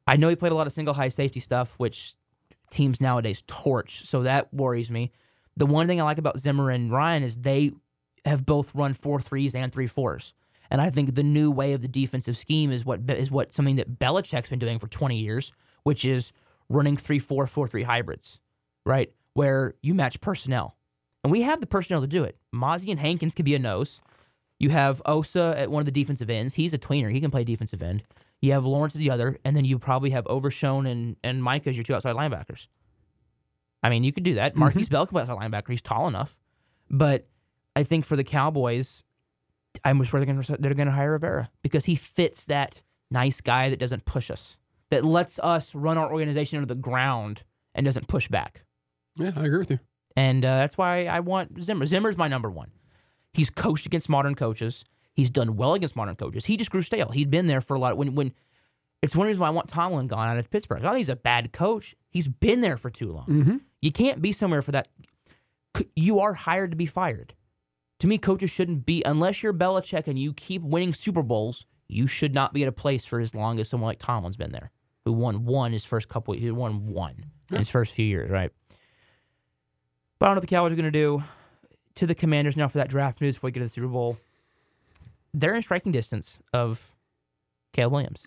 [0.07, 2.15] I know he played a lot of single high safety stuff, which
[2.71, 4.05] teams nowadays torch.
[4.05, 5.11] So that worries me.
[5.57, 7.71] The one thing I like about Zimmer and Ryan is they
[8.25, 10.34] have both run four threes and three fours.
[10.72, 13.78] And I think the new way of the defensive scheme is what is what something
[13.78, 15.51] that Belichick's been doing for 20 years,
[15.84, 16.32] which is
[16.70, 18.39] running three four four three hybrids,
[18.86, 19.11] right?
[19.34, 20.76] Where you match personnel,
[21.24, 22.38] and we have the personnel to do it.
[22.53, 24.01] Mazi and Hankins can be a nose.
[24.59, 26.53] You have Osa at one of the defensive ends.
[26.53, 27.11] He's a tweener.
[27.11, 28.03] He can play defensive end.
[28.41, 31.70] You have Lawrence at the other, and then you probably have Overshown and and Micah
[31.70, 32.67] as your two outside linebackers.
[33.82, 34.53] I mean, you could do that.
[34.53, 34.63] Mm-hmm.
[34.63, 35.70] Markquese Bell can play outside linebacker.
[35.70, 36.38] He's tall enough,
[36.89, 37.28] but
[37.76, 39.03] I think for the Cowboys,
[39.84, 43.41] I'm sure they're going to they're going to hire Rivera because he fits that nice
[43.41, 44.57] guy that doesn't push us,
[44.89, 47.43] that lets us run our organization into the ground
[47.76, 48.63] and doesn't push back.
[49.15, 49.80] Yeah, I agree with you.
[50.15, 51.86] And uh, that's why I want Zimmer.
[51.86, 52.72] Zimmer's my number one.
[53.34, 54.84] He's coached against modern coaches.
[55.13, 56.45] He's done well against modern coaches.
[56.45, 57.09] He just grew stale.
[57.09, 57.97] He'd been there for a lot.
[57.97, 58.34] When when
[59.01, 60.80] it's one reason why I want Tomlin gone out of Pittsburgh.
[60.80, 61.95] I don't think he's a bad coach.
[62.09, 63.26] He's been there for too long.
[63.28, 63.57] Mm-hmm.
[63.82, 64.89] You can't be somewhere for that.
[65.95, 67.34] You are hired to be fired.
[68.00, 71.66] To me, coaches shouldn't be unless you're Belichick and you keep winning Super Bowls.
[71.88, 74.52] You should not be at a place for as long as someone like Tomlin's been
[74.52, 74.72] there,
[75.06, 76.34] who won one his first couple.
[76.34, 78.52] He won one in his first few years, right?
[80.20, 81.24] But I don't know what the Cowboys are going to do.
[81.95, 84.18] To the Commanders now for that draft news before we get to the Super Bowl.
[85.34, 86.91] They're in striking distance of
[87.74, 88.26] Caleb Williams.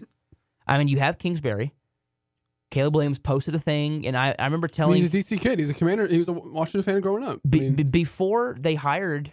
[0.66, 1.72] I mean, you have Kingsbury.
[2.70, 5.58] Caleb Williams posted a thing, and I, I remember telling he's a DC kid.
[5.58, 6.06] He's a commander.
[6.06, 7.40] He was a Washington fan growing up.
[7.44, 9.32] I mean, be- before they hired, be,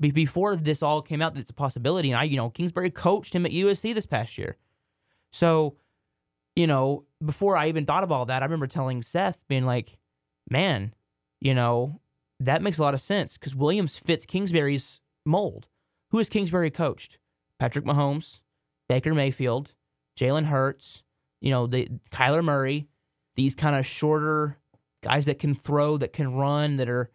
[0.00, 3.34] before this all came out that it's a possibility, and I, you know, Kingsbury coached
[3.34, 4.56] him at USC this past year.
[5.32, 5.76] So,
[6.56, 9.98] you know, before I even thought of all that, I remember telling Seth, being like,
[10.48, 10.94] man,
[11.40, 12.00] you know,
[12.40, 15.66] that makes a lot of sense because Williams fits Kingsbury's mold.
[16.10, 17.18] Who has Kingsbury coached?
[17.58, 18.40] Patrick Mahomes,
[18.88, 19.74] Baker Mayfield,
[20.18, 21.02] Jalen Hurts,
[21.42, 22.88] you know, the Kyler Murray,
[23.36, 24.56] these kind of shorter
[25.02, 27.10] guys that can throw, that can run, that are.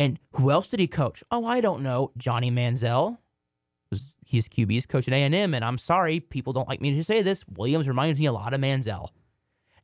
[0.00, 1.22] And who else did he coach?
[1.30, 2.10] Oh, I don't know.
[2.16, 3.18] Johnny Manziel.
[3.90, 7.20] was- He's QB's coach at A&M, and I'm sorry, people don't like me to say
[7.20, 7.44] this.
[7.48, 9.08] Williams reminds me a lot of Manziel.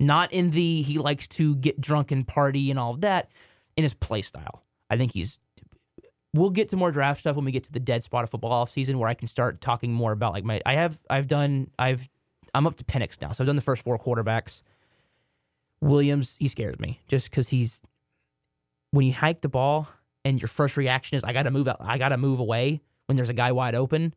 [0.00, 3.30] Not in the he likes to get drunk and party and all of that,
[3.76, 4.62] in his play style.
[4.88, 5.38] I think he's
[6.32, 8.52] we'll get to more draft stuff when we get to the dead spot of football
[8.52, 11.70] off season where I can start talking more about like my I have I've done
[11.78, 12.08] I've
[12.54, 13.32] I'm up to Penix now.
[13.32, 14.62] So I've done the first four quarterbacks.
[15.80, 17.80] Williams, he scares me just because he's
[18.92, 19.88] when you hike the ball
[20.26, 23.28] and your first reaction is I gotta move out I gotta move away when there's
[23.28, 24.12] a guy wide open.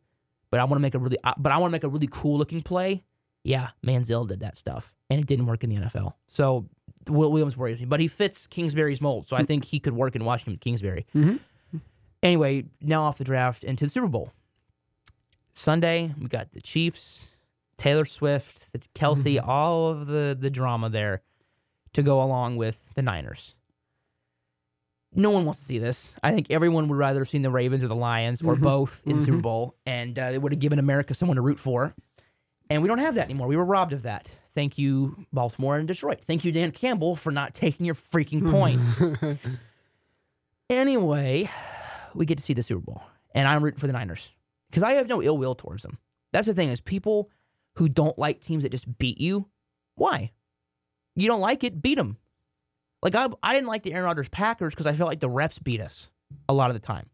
[0.50, 2.08] But I want to make a really uh, but I want to make a really
[2.10, 3.04] cool looking play.
[3.44, 4.92] Yeah, Manziel did that stuff.
[5.08, 6.14] And it didn't work in the NFL.
[6.28, 6.66] So
[7.08, 7.86] Will Williams worries me.
[7.86, 9.28] But he fits Kingsbury's mold.
[9.28, 11.38] So I think he could work in Washington with Kingsbury Mhm.
[12.22, 14.32] anyway, now off the draft into the Super Bowl.
[15.54, 17.28] Sunday, we got the Chiefs,
[17.76, 21.22] Taylor Swift, the Kelce, all of the the drama there
[21.92, 23.54] to go along with the Niners.
[25.14, 26.14] No one wants to see this.
[26.22, 28.60] I think everyone would rather have seen the Ravens or the Lions or Mhm.
[28.62, 29.38] both in the Super.
[29.38, 31.94] Bowl, and uh, it would have given America someone to root for.
[32.68, 33.48] And we don't have that anymore.
[33.48, 34.28] We were robbed of that.
[34.54, 36.20] Thank you, Baltimore and Detroit.
[36.26, 39.38] Thank you, Dan Campbell, for not taking your freaking points.
[40.68, 41.50] Anyway,
[42.14, 43.02] we get to see the Super Bowl,
[43.34, 44.28] and I'm rooting for the Niners
[44.70, 45.98] because I have no ill will towards them.
[46.32, 47.28] That's the thing is people
[47.74, 49.46] who don't like teams that just beat you.
[49.96, 50.30] Why?
[51.16, 52.18] You don't like it, beat them.
[53.02, 55.62] Like I, I didn't like the Aaron Rodgers Packers because I felt like the refs
[55.62, 56.08] beat us
[56.48, 57.08] a lot of the time,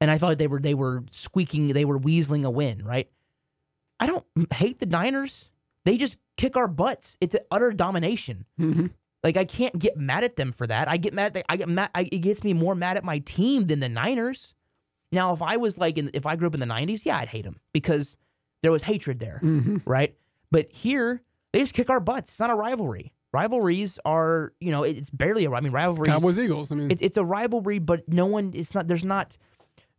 [0.00, 2.84] and I felt like they were they were squeaking, they were weaseling a win.
[2.84, 3.08] Right?
[3.98, 4.24] I don't
[4.54, 5.50] hate the Niners.
[5.84, 7.16] They just kick our butts.
[7.20, 8.46] It's an utter domination.
[8.58, 8.90] Mhm.
[9.22, 10.88] Like I can't get mad at them for that.
[10.88, 11.36] I get mad.
[11.36, 11.90] At I get mad.
[11.94, 14.54] I, it gets me more mad at my team than the Niners.
[15.12, 17.28] Now, if I was like, in, if I grew up in the '90s, yeah, I'd
[17.28, 18.16] hate them because
[18.62, 19.82] there was hatred there, Mhm.
[19.84, 20.14] right?
[20.50, 21.22] But here,
[21.52, 22.30] they just kick our butts.
[22.30, 23.12] It's not a rivalry.
[23.32, 25.52] Rivalries are, you know, it's barely a.
[25.52, 26.08] I mean, rivalries.
[26.08, 26.72] Cowboys Eagles.
[26.72, 28.52] I mean, It's it's a rivalry, but no one.
[28.54, 28.88] It's not.
[28.88, 29.36] There's not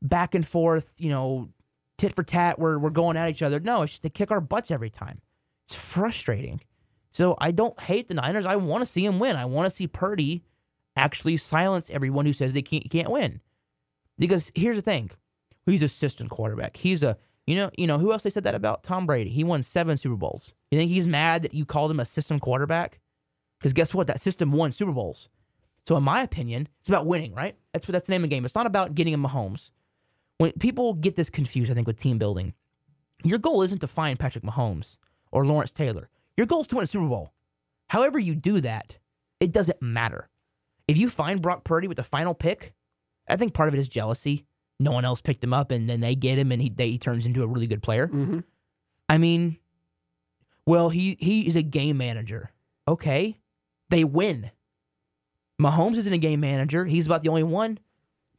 [0.01, 0.91] back and forth.
[0.97, 1.49] You know,
[1.97, 2.59] tit for tat.
[2.59, 3.59] Where we're going at each other.
[3.59, 5.21] No, it's just they kick our butts every time.
[5.67, 6.61] It's frustrating.
[7.13, 8.45] So I don't hate the Niners.
[8.45, 9.35] I want to see them win.
[9.35, 10.43] I want to see Purdy
[10.95, 13.39] actually silence everyone who says they can't can't win.
[14.17, 15.09] Because here's the thing,
[15.65, 16.77] he's a system quarterback.
[16.77, 17.17] He's a
[17.47, 19.29] you know you know who else they said that about Tom Brady.
[19.29, 20.53] He won seven Super Bowls.
[20.69, 22.99] You think he's mad that you called him a system quarterback?
[23.61, 24.07] Because guess what?
[24.07, 25.29] That system won Super Bowls.
[25.87, 27.55] So in my opinion, it's about winning, right?
[27.73, 28.43] That's what that's the name of the game.
[28.43, 29.69] It's not about getting a Mahomes.
[30.39, 32.53] When people get this confused, I think with team building,
[33.23, 34.97] your goal isn't to find Patrick Mahomes
[35.31, 36.09] or Lawrence Taylor.
[36.37, 37.33] Your goal is to win a Super Bowl.
[37.89, 38.95] However you do that,
[39.39, 40.29] it doesn't matter.
[40.87, 42.73] If you find Brock Purdy with the final pick,
[43.29, 44.45] I think part of it is jealousy.
[44.79, 46.97] No one else picked him up, and then they get him, and he they, he
[46.97, 48.07] turns into a really good player.
[48.07, 48.43] mhm.
[49.07, 49.57] I mean,
[50.65, 52.51] well, he he is a game manager.
[52.87, 53.37] Okay,
[53.91, 54.49] they win.
[55.61, 56.85] Mahomes isn't a game manager.
[56.85, 57.77] He's about the only one.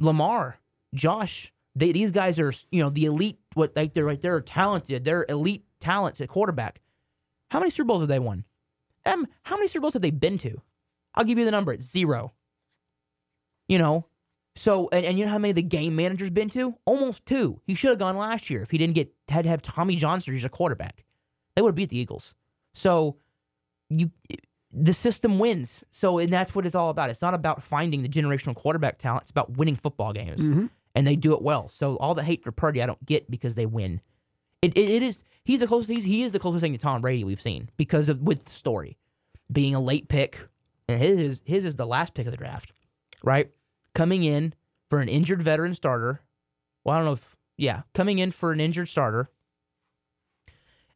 [0.01, 0.59] Lamar,
[0.95, 3.39] Josh, they, these guys are you know the elite.
[3.55, 4.21] What like they're right?
[4.21, 5.05] They're talented.
[5.05, 6.81] They're elite talents at quarterback.
[7.51, 8.45] How many Super Bowls have they won?
[9.07, 10.61] Um, how many Super Bowls have they been to?
[11.15, 11.73] I'll give you the number.
[11.73, 12.33] It's zero.
[13.69, 14.07] You know,
[14.57, 16.75] so and, and you know how many the game manager's been to?
[16.85, 17.61] Almost two.
[17.65, 20.21] He should have gone last year if he didn't get had to have Tommy John
[20.21, 21.05] surgery as a quarterback.
[21.55, 22.35] They would have beat the Eagles.
[22.75, 23.17] So
[23.89, 24.11] you
[24.73, 25.85] the system wins.
[25.91, 27.11] So and that's what it's all about.
[27.11, 29.23] It's not about finding the generational quarterback talent.
[29.23, 30.41] It's about winning football games.
[30.41, 30.71] Mhm.
[30.95, 31.69] And they do it well.
[31.73, 34.01] So all the hate for Purdy I don't get because they win.
[34.63, 37.01] It, it, it is he's the closest he's, he is the closest thing to Tom
[37.01, 38.97] Brady we've seen because of with the story.
[39.51, 40.39] Being a late pick.
[40.89, 42.73] And his is his is the last pick of the draft.
[43.23, 43.51] Right?
[43.95, 44.55] Coming in
[44.89, 46.21] for an injured veteran starter.
[46.85, 49.29] Well, I don't know if yeah, coming in for an injured starter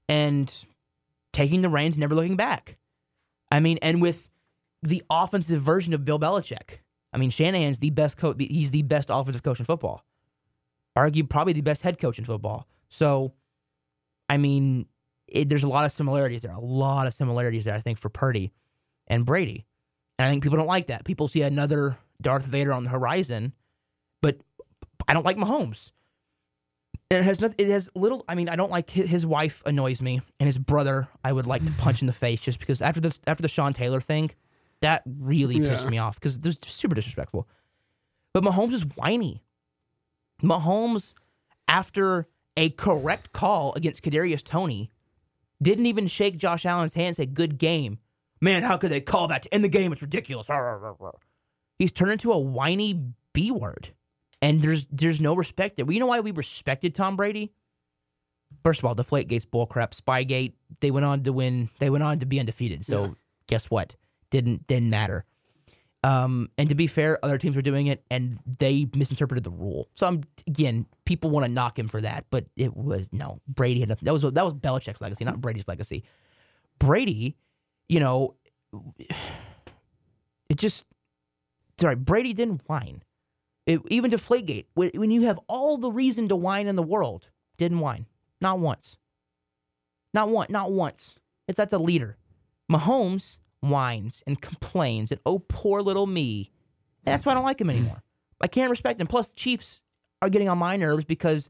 [0.09, 0.53] and
[1.33, 2.77] taking the reins, never looking back.
[3.51, 4.29] I mean, and with
[4.83, 6.79] the offensive version of Bill Belichick.
[7.13, 8.37] I mean, Shanahan's the best coach.
[8.39, 10.05] He's the best offensive coach in football.
[10.95, 12.67] Argue probably the best head coach in football.
[12.89, 13.33] So,
[14.29, 14.87] I mean,
[15.27, 16.53] it, there's a lot of similarities there.
[16.53, 18.53] A lot of similarities there, I think, for Purdy
[19.07, 19.67] and Brady.
[20.19, 21.05] And I think people don't like that.
[21.05, 23.53] People see another Darth Vader on the horizon,
[24.23, 24.39] but
[25.09, 25.91] I don't like Mahomes.
[27.11, 28.25] And it has not, it has little.
[28.29, 31.47] I mean, I don't like his, his wife annoys me, and his brother I would
[31.47, 34.33] like to punch in the face just because after the after the Sean Taylor thing,
[34.81, 35.91] that really pissed Yeah.
[35.91, 37.47] me off because it was super disrespectful.
[38.35, 39.43] But Mahomes is whiny.
[40.43, 41.15] Mahomes,
[41.69, 42.27] after
[42.57, 44.91] a correct call against Kadarius Toney,
[45.63, 47.99] didn't even shake Josh Allen's hand and say, "Good game."
[48.41, 49.93] Man, how could they call that to end the game?
[49.93, 50.49] It's ridiculous.
[51.79, 53.01] He's turned into a whiny
[53.33, 53.91] B word.
[54.43, 55.85] And there's there's no respect there.
[55.85, 57.53] Well, you know why we respected Tom Brady?
[58.63, 59.93] First of all, Deflategate's bullcrap.
[60.01, 61.69] Spygate, they went on to win.
[61.79, 62.85] They went on to be undefeated.
[62.85, 63.11] So Yeah.
[63.49, 63.97] guess what?
[64.31, 65.25] Didn't didn't matter.
[66.05, 69.89] Um, and to be fair, other teams were doing it, and they misinterpreted the rule.
[69.95, 73.81] So I'm again, people want to knock him for that, but it was no Brady
[73.81, 74.07] had nothing.
[74.07, 76.05] That was that was Belichick's legacy, not Brady's legacy.
[76.79, 77.37] Brady,
[77.89, 78.35] you know,
[80.49, 80.85] it just
[81.81, 83.03] sorry, Brady didn't whine.
[83.67, 87.29] It, even Deflategate, when, when you have all the reason to whine in the world,
[87.59, 88.07] didn't whine,
[88.41, 88.97] not once,
[90.15, 91.19] not one, not once.
[91.49, 92.17] It's that's a leader.
[92.71, 96.51] Mahomes whines and complains, and oh poor little me.
[97.05, 98.03] And that's why I don't like him anymore.
[98.41, 99.07] I can't respect him.
[99.07, 99.81] Plus, the Chiefs
[100.23, 101.49] are getting on my nerves because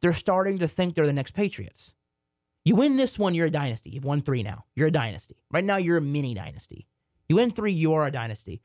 [0.00, 1.94] they're starting to think they're the next Patriots.
[2.64, 3.90] You win this one, you're a dynasty.
[3.90, 4.64] You've won three now.
[4.74, 5.36] You're a dynasty.
[5.50, 6.86] Right now, you're a mini dynasty.
[7.28, 8.60] You win three, you are a dynasty.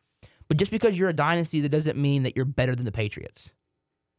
[0.47, 3.51] But just because you're a dynasty, that doesn't mean that you're better than the Patriots.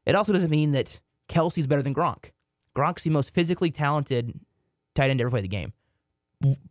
[0.07, 2.31] It also doesn't mean that Kelce's better than Gronk.
[2.77, 4.39] Gronk's the most physically talented
[4.95, 5.73] tight end to ever play the game,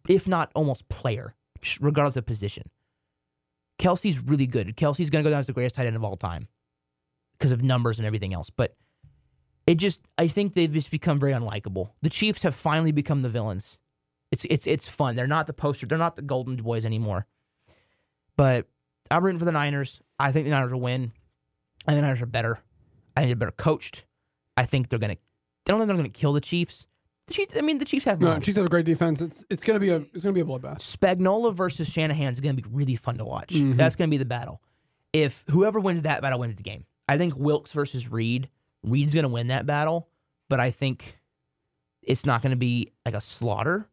[0.08, 1.36] if not almost player,
[1.80, 2.70] regardless of position.
[3.80, 4.76] Kelce's really good.
[4.78, 6.47] Kelce's going to go down as the greatest tight end of all time
[7.38, 8.49] because of numbers and everything else.
[8.49, 8.76] But
[9.68, 11.89] it just, I think they've just become very unlikable.
[12.01, 13.78] The Chiefs have finally become the villains.
[14.32, 15.16] It's it's it's fun.
[15.16, 15.86] They're not the poster.
[15.86, 17.26] They're not the Golden Boys anymore.
[18.36, 18.68] But
[19.12, 20.01] I'm rooting for the Niners.
[20.20, 21.12] I think the Niners will win.
[21.88, 22.60] I think the Niners are better.
[23.16, 24.03] I think they're better coached.
[24.58, 25.14] I think they're gonna.
[25.14, 25.18] I
[25.66, 26.88] don't think they're gonna kill the Chiefs.
[27.28, 27.53] The Chiefs.
[27.58, 28.20] I mean, the Chiefs have.
[28.22, 28.38] No.
[28.39, 29.22] Chiefs have a great defense.
[29.22, 30.80] It's it's gonna be a it's gonna be a bloodbath.
[30.80, 33.49] Spagnuolo versus Shanahan is going to be really fun to watch.
[33.53, 33.76] Mhm.
[33.78, 34.62] That's going to be the battle.
[35.14, 38.49] If whoever wins that battle wins the game, I think Wilks versus Reid.
[38.84, 40.08] Reid's going to win that battle,
[40.49, 41.18] but I think
[42.03, 43.88] it's not going to be like a slaughter.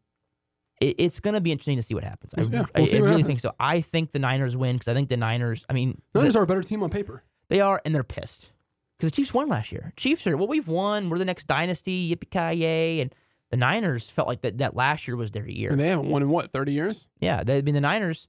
[0.83, 2.33] It, it's going to be interesting to see what happens.
[2.37, 3.27] I, yeah, we'll I what really happens.
[3.27, 3.53] think so.
[3.59, 5.65] I think the Niners win because I think the Niners.
[5.69, 7.23] I mean, Niners the- are a better team on paper.
[7.49, 8.49] they are, and they're pissed
[8.97, 9.93] because the Chiefs won last year.
[9.97, 11.09] Chiefs are well, we've won.
[11.09, 12.13] We're the next dynasty.
[12.15, 12.99] Yippee ki yay!
[13.01, 13.13] And
[13.51, 15.71] the Niners felt like that that last year was their year.
[15.71, 17.07] And they haven't won in what thirty years.
[17.19, 18.27] Yeah, they, I mean the Niners,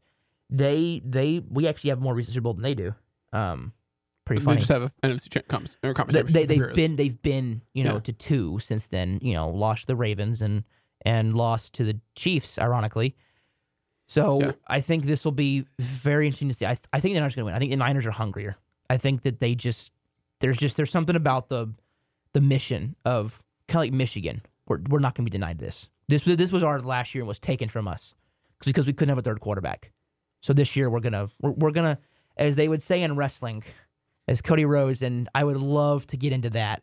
[0.50, 2.94] they they we actually have more recent Super Bowl than they do.
[3.32, 3.72] Um,
[4.24, 7.94] pretty They just have a NFC conference, They, they, they've been they've been you know
[7.94, 8.00] Yeah.
[8.00, 9.18] to two since then.
[9.22, 10.64] You know, lost the Ravens and
[11.04, 13.14] and lost to the Chiefs, ironically.
[14.06, 14.52] So Yeah.
[14.66, 16.66] I think this will be very interesting to see.
[16.66, 17.54] I I think the Niners are going to win.
[17.54, 18.56] I think the Niners are hungrier.
[18.90, 19.90] I think that they just
[20.40, 21.72] there's just there's something about the
[22.32, 24.42] the mission of kind of like Michigan.
[24.66, 25.88] We're we're not going to be denied this.
[26.08, 28.14] This was this was our last year and was taken from us
[28.64, 29.90] because we couldn't have a third quarterback.
[30.42, 31.98] So this year we're gonna we're, we're gonna,
[32.36, 33.64] as they would say in wrestling,
[34.28, 36.82] as Cody Rhodes, and I would love to get into that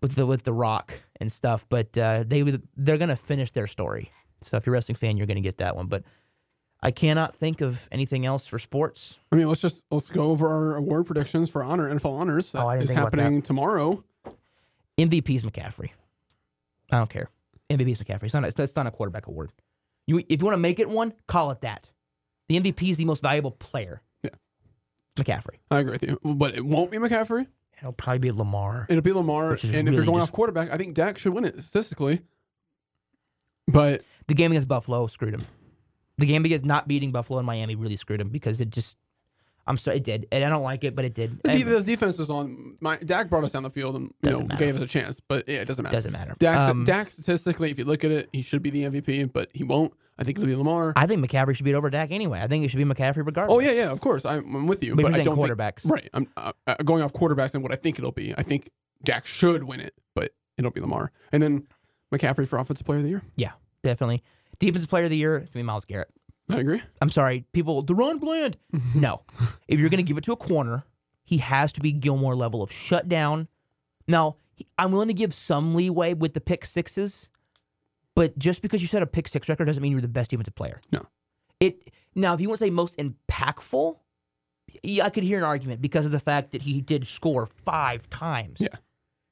[0.00, 2.42] with the with the Rock and stuff, but uh, they
[2.76, 4.10] they're gonna finish their story.
[4.40, 5.86] So if you're a wrestling fan, you're gonna get that one.
[5.86, 6.04] But
[6.82, 9.16] I cannot think of anything else for sports.
[9.30, 12.54] I mean, let's just let's go over our award predictions for honor NFL honors.
[12.54, 13.20] Oh, That is think about that.
[13.20, 14.02] happening tomorrow.
[14.98, 15.90] MVP's McCaffrey.
[16.90, 17.28] I don't care.
[17.70, 18.24] MVP's McCaffrey.
[18.24, 18.44] It's not.
[18.44, 19.52] It's, it's not a quarterback award.
[20.06, 21.86] You if you want to make it one, call it that.
[22.48, 24.02] The MVP is the most valuable player.
[24.22, 24.30] Yeah.
[25.16, 25.58] McCaffrey.
[25.70, 27.46] I agree with you, but it won't be McCaffrey.
[27.80, 28.86] It'll probably be Lamar.
[28.88, 31.44] It'll be Lamar, and if you're going just- off quarterback, I think Dak should win
[31.44, 32.20] it statistically.
[33.66, 35.46] But The game against Buffalo screwed him.
[36.18, 38.96] The game against not beating Buffalo and Miami really screwed him because it just.
[39.66, 41.38] I'm sorry, it did, and I don't like it, but it did.
[41.44, 42.76] the, the defense was on.
[42.80, 45.48] My Dak brought us down the field and you know, gave us a chance, but
[45.48, 45.96] yeah, it doesn't it matter.
[45.96, 46.34] doesn't matter.
[46.38, 49.48] Dak, Um, Dak statistically, if you look at it, he should be the MVP, but
[49.52, 49.92] he won't.
[50.20, 50.92] I think it'll be Lamar.
[50.96, 52.40] I think McCaffrey should beat over Dak anyway.
[52.40, 53.56] I think it should be McCaffrey regardless.
[53.56, 55.80] oh yeah, yeah, of course, I'm, I'm with you, But, but, I don't think quarterbacks.
[55.90, 56.08] right.
[56.12, 58.34] I'm uh, uh, going off quarterbacks and what I think it'll be.
[58.36, 58.70] I think
[59.02, 61.66] Dak should win it, but it'll be Lamar, and then
[62.14, 63.22] McCaffrey for offensive player of the year.
[63.36, 63.52] Yeah,
[63.82, 64.22] definitely.
[64.58, 66.10] Defensive player of the year, it's gonna be Myles Garrett.
[66.50, 66.82] I agree.
[67.00, 67.84] I'm sorry, people.
[67.84, 68.56] DaRon Bland.
[68.94, 69.22] No,
[69.68, 70.82] if you're going to give it to a corner,
[71.24, 73.46] he has to be Gilmore level of shutdown.
[74.08, 77.28] Now, he, I'm willing to give some leeway with the pick sixes,
[78.20, 80.54] but just because you set a pick six record doesn't mean you're the best defensive
[80.54, 80.82] player.
[80.92, 81.06] No.
[81.58, 83.96] It now, if you want to say most impactful,
[84.82, 88.10] yeah, I could hear an argument because of the fact that he did score five
[88.10, 88.58] times.
[88.60, 88.76] Yeah.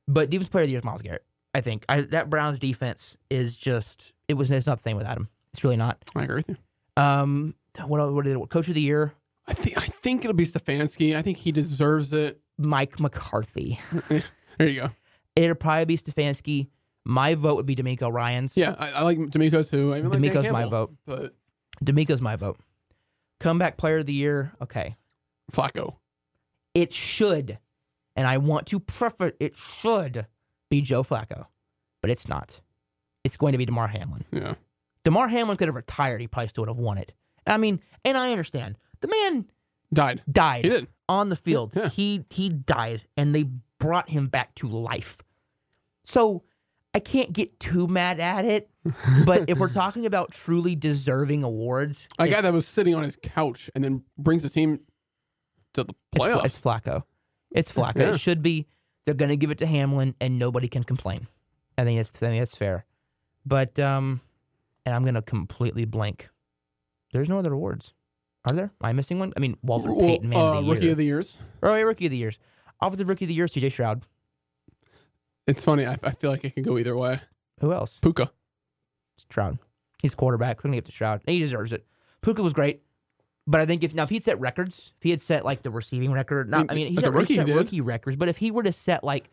[0.06, 1.22] But defensive player of the year is Myles Garrett.
[1.52, 5.18] I think I, that Browns defense is just it was it's not the same without
[5.18, 5.28] him.
[5.52, 6.02] It's really not.
[6.16, 6.56] I agree with you.
[6.96, 9.12] Um, what what did it, coach of the year?
[9.46, 11.14] I think I think it'll be Stefanski.
[11.14, 12.40] I think he deserves it.
[12.56, 13.80] Mike McCarthy.
[14.58, 14.90] There you go.
[15.36, 16.66] It'll probably be Stefanski.
[17.10, 18.54] My vote would be DeMeco Ryans.
[18.54, 19.94] Yeah, I, I like DeMeco too.
[19.94, 20.94] I even like Dan DeMeco's my Campbell, vote.
[21.06, 21.34] but
[21.82, 22.58] DeMeco's my vote.
[23.40, 24.52] Comeback player of the year.
[24.62, 24.94] Okay.
[25.50, 25.94] Flacco.
[26.74, 27.58] It should,
[28.14, 30.26] and I want to prefer it should
[30.68, 31.46] be Joe Flacco,
[32.02, 32.60] but it's not.
[33.24, 34.24] It's going to be Damar Hamlin.
[34.30, 34.54] Yeah.
[35.02, 36.20] Damar Hamlin could have retired.
[36.20, 37.12] He probably still would have won it.
[37.46, 38.76] I mean, and I understand.
[39.00, 39.46] The man
[39.94, 40.22] died.
[40.30, 40.88] died He did.
[41.08, 41.72] on the field.
[41.74, 41.88] Yeah.
[41.88, 43.44] He he died, and they
[43.78, 45.16] brought him back to life.
[46.04, 46.42] So
[46.94, 48.70] I can't get too mad at it.
[49.24, 53.18] But if we're talking about truly deserving awards, A guy that was sitting on his
[53.22, 54.80] couch and then brings the team
[55.74, 56.44] to the it's, playoffs.
[56.46, 57.02] it's Flacco.
[57.50, 57.96] It's Flacco.
[57.98, 58.14] Yeah.
[58.14, 58.66] It should be.
[59.04, 61.28] They're going to give it to Hamlin, and nobody can complain.
[61.78, 62.84] I think it's I think that's fair.
[63.46, 64.20] But um,
[64.84, 66.28] and I'm going to completely blank.
[67.12, 67.94] There's no other awards,
[68.48, 68.72] are there?
[68.82, 69.32] Am I missing one?
[69.36, 70.92] I mean, Walter Payton, man uh, of the rookie year.
[70.92, 71.38] of the years.
[71.62, 72.38] oh, yeah, rookie of the years.
[72.80, 73.70] Offensive rookie of the year, C.J.
[73.70, 74.04] Stroud.
[75.48, 75.86] It's funny.
[75.86, 77.20] I, I feel like it can go either way.
[77.60, 77.98] Who else?
[78.00, 78.30] Puka.
[79.16, 79.58] It's Stroud.
[80.02, 80.58] He's quarterback.
[80.58, 81.22] Couldn't get to Stroud.
[81.26, 81.84] He deserves it.
[82.22, 82.82] Puka was great,
[83.46, 85.70] but I think if now if he'd set records, if he had set like the
[85.70, 87.56] receiving record, not I mean, he as a set, rookie, he set did.
[87.56, 89.30] rookie records, but if he were to set like,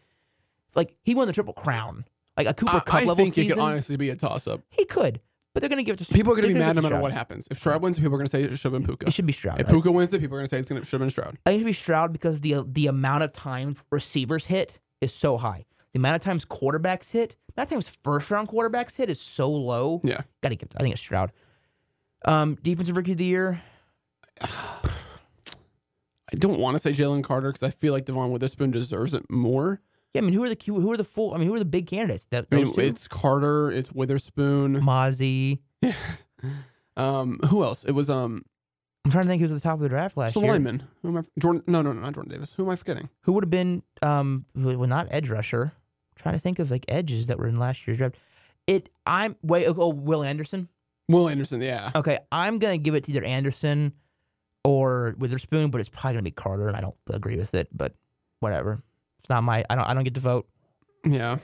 [0.74, 2.06] like he won the triple crown,
[2.38, 4.62] like a Cooper I, Kupp I level think it could honestly be a toss up.
[4.70, 5.20] he could.
[5.54, 6.90] But they're gonna give it to People are going to be gonna mad give no
[6.90, 7.48] to matter what happens.
[7.50, 9.08] If Stroud wins, people are going to say it should have been Puka.
[9.08, 9.62] It should be Stroud.
[9.62, 11.06] If I- Puka wins it, people are going to say it's going to should have
[11.06, 11.38] been Stroud.
[11.46, 15.14] I think it should be Stroud because the the amount of time receivers hit is
[15.14, 15.64] so high.
[15.96, 19.18] The amount of times quarterbacks hit, the amount of times first round quarterbacks hit is
[19.22, 20.02] so low.
[20.04, 20.24] Yeah.
[20.44, 20.74] Gotta get.
[20.76, 21.32] I think it's Stroud.
[22.26, 23.62] Um, defensive rookie of the year.
[24.42, 24.90] I
[26.38, 29.80] don't want to say Jalen Carter because I feel like Devon Witherspoon deserves it more.
[30.14, 31.34] Yeah, I mean, who are the who are the full?
[31.34, 32.28] I mean, who are the big candidates?
[32.30, 32.82] That I mean, two?
[32.82, 34.82] it's Carter, it's Witherspoon.
[34.82, 35.60] Mazi.
[35.82, 35.94] Yeah.
[36.98, 37.84] Um, who else?
[37.84, 38.46] It was um,
[39.04, 40.50] I'm trying to think who was at the top of the draft last year.
[40.50, 40.84] lineman.
[41.02, 41.24] Who am I?
[41.38, 41.62] Jordan?
[41.68, 42.54] No, no, no, not Jordan Davis.
[42.54, 43.10] Who am I forgetting?
[43.24, 43.84] Who would have been?
[44.02, 45.74] Um, well, not edge rusher.
[46.16, 48.16] Trying to think of like edges that were in last year's draft.
[48.68, 48.90] It.
[49.06, 49.68] I'm wait.
[49.68, 50.70] Oh, oh, Will Anderson.
[51.08, 51.62] Will Anderson.
[51.62, 51.92] Yeah.
[51.96, 53.94] Okay, I'm gonna give it to either Anderson
[54.64, 57.68] or Witherspoon, but it's probably gonna be Carter, and I don't agree with it.
[57.72, 57.94] But
[58.40, 58.82] whatever.
[59.20, 59.64] It's not my.
[59.70, 59.86] I don't.
[59.86, 60.48] I don't get to vote.
[61.04, 61.38] Yeah.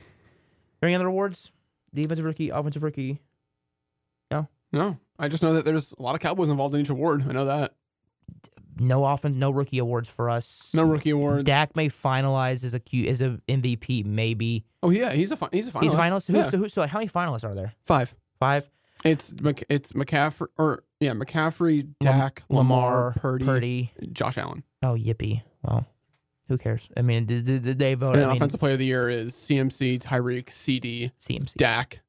[0.82, 1.52] Any other awards?
[1.94, 3.22] Defensive rookie, offensive rookie.
[4.32, 7.26] No, No, I just know that there's a lot of Cowboys involved in each award.
[7.28, 7.76] I know that.
[8.82, 9.36] No offense.
[9.36, 10.70] No rookie awards for us.
[10.74, 11.44] No rookie awards.
[11.44, 14.66] Dak may finalize as a Q as a MVP, maybe.
[14.84, 15.82] oh yeah, he's a fi- he's a finalist.
[15.84, 16.28] He's a finalist.
[16.28, 16.50] Who, Yeah.
[16.50, 17.74] so, who, so how many finalists are there?
[17.86, 18.16] Five.
[18.40, 18.70] Five.
[19.06, 23.92] It's Mc, it's McCaffrey or yeah McCaffrey, Lam- Dak, Lamar, Purdy, Purdy.
[24.12, 24.64] Josh Allen.
[24.84, 25.42] Oh, yippee.
[25.64, 25.86] Well,
[26.48, 26.88] who cares?
[26.98, 28.16] I mean, did, did, did they vote?
[28.16, 31.54] And I mean, offensive player of the year is CMC, Tyreek, CD, CMC.
[31.56, 32.00] Dak.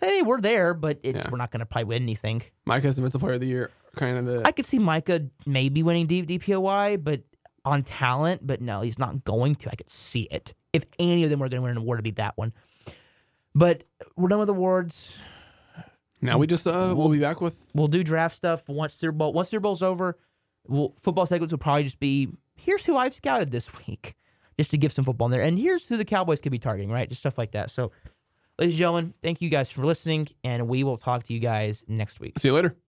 [0.00, 1.30] Hey, we're there, but it's Yeah.
[1.30, 2.42] we're not going to probably win anything.
[2.66, 3.70] Micah's defensive player of the year.
[3.98, 7.22] Kind of the I could see Micah maybe winning DPOY, but
[7.64, 9.70] on talent, but no, he's not going to.
[9.70, 10.54] I could see it.
[10.72, 12.52] If any of them were going to win an award, it'd be that one.
[13.54, 13.82] But
[14.16, 15.14] we're done with awards.
[16.20, 19.32] now we just uh we'll be back with We'll do draft stuff once Super Bowl.
[19.32, 20.16] Once Super Bowl's over,
[20.66, 24.14] we'll, football segments will probably just be here's who I've scouted this week,
[24.56, 26.90] just to give some football in there, and here's who the Cowboys could be targeting,
[26.90, 27.08] right?
[27.08, 27.70] Just stuff like that.
[27.70, 27.90] So,
[28.58, 31.84] ladies and gentlemen, thank you guys for listening, and we will talk to you guys
[31.88, 32.38] next week.
[32.38, 32.76] see you later.